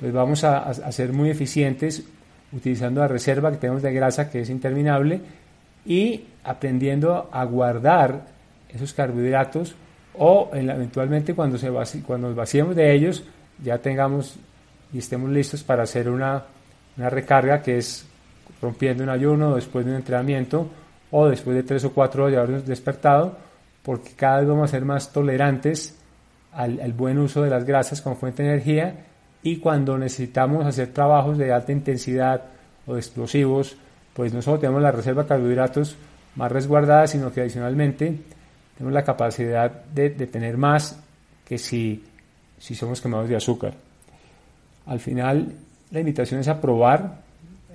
pues 0.01 0.12
vamos 0.12 0.44
a, 0.44 0.72
ser 0.92 1.12
muy 1.12 1.31
eficientes 1.31 2.05
utilizando 2.53 3.01
la 3.01 3.09
reserva 3.09 3.51
que 3.51 3.57
tenemos 3.57 3.83
de 3.83 3.92
grasa, 3.92 4.31
que 4.31 4.40
es 4.40 4.51
interminable, 4.51 5.20
y 5.85 6.25
aprendiendo 6.44 7.29
a 7.33 7.44
guardar 7.44 8.27
esos 8.68 8.92
carbohidratos 8.92 9.75
o 10.18 10.51
eventualmente 10.53 11.35
cuando, 11.35 11.59
se 11.59 11.70
cuando 12.03 12.29
nos 12.29 12.37
vaciemos 12.37 12.75
de 12.75 12.92
ellos 12.92 13.25
ya 13.62 13.79
tengamos 13.79 14.37
y 14.92 14.99
estemos 14.99 15.31
listos 15.31 15.62
para 15.62 15.83
hacer 15.83 16.09
una, 16.09 16.45
una 16.97 17.11
recarga 17.11 17.62
que 17.62 17.79
es 17.79 18.07
rompiendo 18.61 19.03
un 19.03 19.11
ayuno 19.11 19.55
después 19.55 19.85
de 19.85 19.92
un 19.92 19.99
entrenamiento 19.99 20.69
o 21.11 21.29
después 21.29 21.57
de 21.57 21.62
tres 21.62 21.85
o 21.85 21.92
cuatro 21.92 22.25
horas 22.25 22.33
de 22.33 22.38
habernos 22.38 22.66
despertado 22.66 23.37
porque 23.83 24.11
cada 24.16 24.40
vez 24.40 24.49
vamos 24.49 24.64
a 24.64 24.73
ser 24.73 24.85
más 24.85 25.12
tolerantes 25.12 25.97
al, 26.53 26.92
buen 26.92 27.19
uso 27.19 27.42
de 27.42 27.51
las 27.51 27.64
grasas 27.64 28.01
como 28.01 28.16
fuente 28.16 28.42
de 28.42 28.49
energía 28.49 28.95
y 29.42 29.59
cuando 29.59 29.97
necesitamos 29.97 30.66
hacer 30.66 30.92
trabajos 30.92 31.38
de 31.38 31.53
alta 31.53 31.71
intensidad 31.71 32.42
o 32.87 32.97
explosivos, 32.97 33.77
pues 34.14 34.33
no 34.33 34.42
solo 34.42 34.59
tenemos 34.59 34.83
la 34.83 34.90
reserva 34.90 35.23
de 35.23 35.29
carbohidratos 35.29 35.97
más 36.35 36.51
resguardada, 36.51 37.07
sino 37.07 37.33
que 37.33 37.42
adicionalmente 37.42 38.19
tenemos 38.77 38.92
la 38.92 39.05
capacidad 39.05 39.71
de, 39.71 40.11
de 40.11 40.27
tener 40.27 40.57
más 40.57 40.99
que 41.45 41.59
si, 41.59 42.03
si 42.59 42.75
somos 42.75 43.01
quemados 43.01 43.29
de 43.29 43.37
azúcar. 43.37 43.75
Al 44.87 45.01
final, 45.01 45.53
la 45.90 46.01
invitación 46.01 46.40
es 46.40 46.49
a 46.49 46.61
probar, 46.61 47.21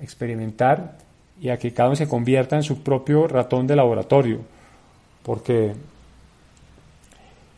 experimentar 0.00 0.98
y 1.40 1.48
a 1.48 1.58
que 1.58 1.72
cada 1.72 1.88
uno 1.90 1.96
se 1.96 2.08
convierta 2.08 2.56
en 2.56 2.62
su 2.62 2.82
propio 2.82 3.26
ratón 3.26 3.66
de 3.66 3.76
laboratorio, 3.76 4.40
porque 5.22 5.72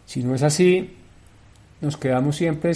si 0.07 0.23
no 0.23 0.35
es 0.35 0.43
así, 0.43 0.97
nos 1.81 1.97
quedamos 1.97 2.37
siempre 2.37 2.73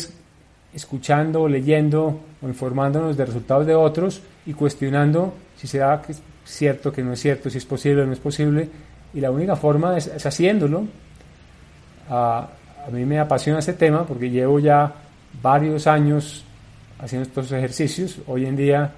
escuchando, 0.74 1.48
leyendo 1.48 2.20
o 2.42 2.46
informándonos 2.46 3.16
de 3.16 3.24
resultados 3.24 3.66
de 3.66 3.74
otros 3.74 4.22
y 4.46 4.52
cuestionando 4.52 5.34
si 5.56 5.66
será 5.66 6.00
que 6.02 6.12
es 6.12 6.22
cierto, 6.44 6.92
que 6.92 7.02
no 7.02 7.12
es 7.12 7.20
cierto, 7.20 7.50
si 7.50 7.58
es 7.58 7.64
posible 7.64 8.02
o 8.02 8.06
no 8.06 8.12
es 8.12 8.20
posible. 8.20 8.68
Y 9.12 9.20
la 9.20 9.30
única 9.30 9.56
forma 9.56 9.96
es, 9.96 10.24
haciéndolo. 10.24 10.86
a 12.10 12.48
mí 12.90 13.04
me 13.04 13.18
apasiona 13.18 13.58
este 13.58 13.74
tema 13.74 14.06
porque 14.06 14.30
llevo 14.30 14.58
ya 14.58 14.92
varios 15.42 15.86
años 15.86 16.44
haciendo 16.98 17.28
estos 17.28 17.52
ejercicios. 17.52 18.18
Hoy 18.26 18.46
en 18.46 18.56
día 18.56 18.92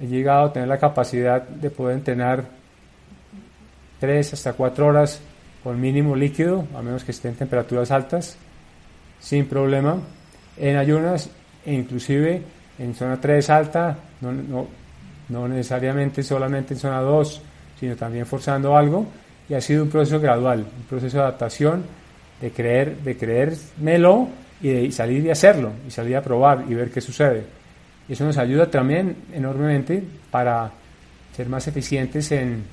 he 0.00 0.06
llegado 0.06 0.46
a 0.46 0.52
tener 0.52 0.68
la 0.68 0.78
capacidad 0.78 1.42
de 1.42 1.70
poder 1.70 1.96
entrenar 1.96 2.44
3 4.00 4.32
hasta 4.32 4.52
4 4.52 4.86
horas 4.86 5.20
con 5.62 5.80
mínimo 5.80 6.16
líquido, 6.16 6.66
a 6.76 6.82
menos 6.82 7.04
que 7.04 7.12
esté 7.12 7.28
en 7.28 7.36
temperaturas 7.36 7.90
altas, 7.90 8.36
sin 9.20 9.46
problema. 9.46 9.98
En 10.56 10.76
ayunas 10.76 11.30
e 11.64 11.72
inclusive 11.72 12.42
en 12.78 12.94
zona 12.94 13.20
3 13.20 13.50
alta, 13.50 13.96
no, 14.20 14.32
no, 14.32 14.66
no 15.28 15.48
necesariamente 15.48 16.22
solamente 16.22 16.74
en 16.74 16.80
zona 16.80 17.00
2, 17.00 17.42
sino 17.78 17.96
también 17.96 18.26
forzando 18.26 18.76
algo. 18.76 19.06
Y 19.48 19.54
ha 19.54 19.60
sido 19.60 19.84
un 19.84 19.90
proceso 19.90 20.20
gradual, 20.20 20.60
un 20.60 20.84
proceso 20.88 21.18
de 21.18 21.22
adaptación, 21.22 21.84
de 22.42 22.50
creer, 22.50 22.96
de 22.98 23.16
creérmelo 23.16 24.28
y, 24.60 24.68
de, 24.68 24.92
salir 24.92 25.24
y 25.24 25.30
hacerlo, 25.30 25.72
y 25.86 25.90
salir 25.90 26.16
a 26.16 26.22
probar 26.22 26.64
y 26.68 26.74
ver 26.74 26.90
qué 26.90 27.00
sucede. 27.00 27.44
Eso 28.08 28.24
nos 28.24 28.36
ayuda 28.36 28.66
también 28.66 29.16
enormemente 29.32 30.02
para 30.30 30.70
ser 31.34 31.48
más 31.48 31.66
eficientes 31.68 32.32
en, 32.32 32.64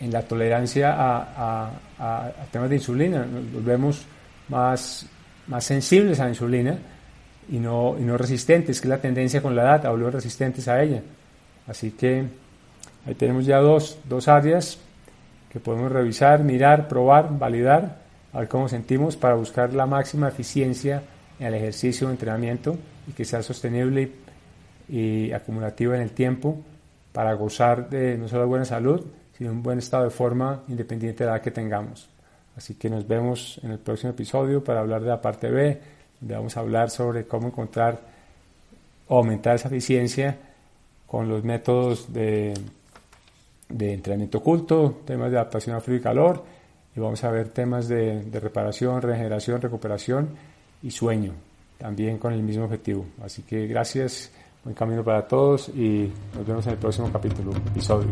en 0.00 0.12
la 0.12 0.22
tolerancia 0.22 0.94
a, 0.94 1.70
a, 1.98 2.30
temas 2.52 2.68
de 2.68 2.76
insulina. 2.76 3.24
Nos 3.24 3.50
volvemos 3.50 4.04
más, 4.48 5.06
más 5.46 5.64
sensibles 5.64 6.20
a 6.20 6.24
la 6.24 6.30
insulina 6.30 6.78
y 7.50 7.58
no, 7.58 7.96
y 7.98 8.02
no 8.02 8.18
resistentes, 8.18 8.78
que 8.78 8.88
es 8.88 8.90
la 8.90 9.00
tendencia 9.00 9.40
con 9.40 9.56
la 9.56 9.62
edad 9.62 9.86
a 9.86 9.90
volver 9.90 10.12
resistentes 10.12 10.68
a 10.68 10.82
ella. 10.82 11.00
Así 11.66 11.92
que 11.92 12.24
ahí 13.06 13.14
tenemos 13.14 13.46
ya 13.46 13.56
dos, 13.56 13.98
dos 14.04 14.28
áreas 14.28 14.78
que 15.50 15.60
podemos 15.60 15.90
revisar, 15.90 16.44
mirar, 16.44 16.88
probar, 16.88 17.38
validar, 17.38 18.07
a 18.32 18.40
ver 18.40 18.48
cómo 18.48 18.68
sentimos 18.68 19.16
para 19.16 19.34
buscar 19.34 19.72
la 19.72 19.86
máxima 19.86 20.28
eficiencia 20.28 21.02
en 21.38 21.46
el 21.46 21.54
ejercicio 21.54 22.08
o 22.08 22.10
entrenamiento 22.10 22.76
y 23.06 23.12
que 23.12 23.24
sea 23.24 23.42
sostenible 23.42 24.12
y, 24.88 25.32
acumulativo 25.32 25.94
en 25.94 26.02
el 26.02 26.10
tiempo 26.10 26.58
para 27.12 27.32
gozar 27.34 27.88
de 27.88 28.16
no 28.18 28.28
solo 28.28 28.46
buena 28.46 28.64
salud, 28.64 29.04
sino 29.36 29.50
un 29.50 29.62
buen 29.62 29.78
estado 29.78 30.04
de 30.04 30.10
forma 30.10 30.62
independiente 30.68 31.24
de 31.24 31.30
la 31.30 31.36
edad 31.36 31.42
que 31.42 31.50
tengamos. 31.50 32.08
Así 32.56 32.74
que 32.74 32.90
nos 32.90 33.06
vemos 33.06 33.60
en 33.62 33.70
el 33.70 33.78
próximo 33.78 34.10
episodio 34.10 34.62
para 34.62 34.80
hablar 34.80 35.00
de 35.00 35.08
la 35.08 35.22
parte 35.22 35.48
B, 35.48 35.80
donde 36.20 36.34
vamos 36.34 36.56
a 36.56 36.60
hablar 36.60 36.90
sobre 36.90 37.26
cómo 37.26 37.48
encontrar 37.48 38.00
o 39.06 39.18
aumentar 39.18 39.56
esa 39.56 39.68
eficiencia 39.68 40.36
con 41.06 41.28
los 41.28 41.44
métodos 41.44 42.12
de, 42.12 42.54
de 43.68 43.94
entrenamiento 43.94 44.38
oculto, 44.38 45.02
temas 45.06 45.30
de 45.30 45.38
adaptación 45.38 45.76
a 45.76 45.80
frío 45.80 45.98
y 45.98 46.00
calor, 46.00 46.44
y 46.94 47.00
vamos 47.00 47.22
a 47.24 47.30
ver 47.30 47.48
temas 47.50 47.88
de, 47.88 48.22
reparación, 48.32 49.00
regeneración, 49.02 49.60
recuperación 49.60 50.30
y 50.82 50.90
sueño, 50.90 51.32
también 51.78 52.18
con 52.18 52.32
el 52.32 52.42
mismo 52.42 52.64
objetivo. 52.64 53.06
Así 53.22 53.42
que 53.42 53.66
gracias, 53.66 54.30
buen 54.64 54.74
camino 54.74 55.04
para 55.04 55.26
todos 55.26 55.68
y 55.68 56.12
nos 56.34 56.46
vemos 56.46 56.66
en 56.66 56.72
el 56.72 56.78
próximo 56.78 57.10
capítulo, 57.12 57.52
episodio. 57.52 58.10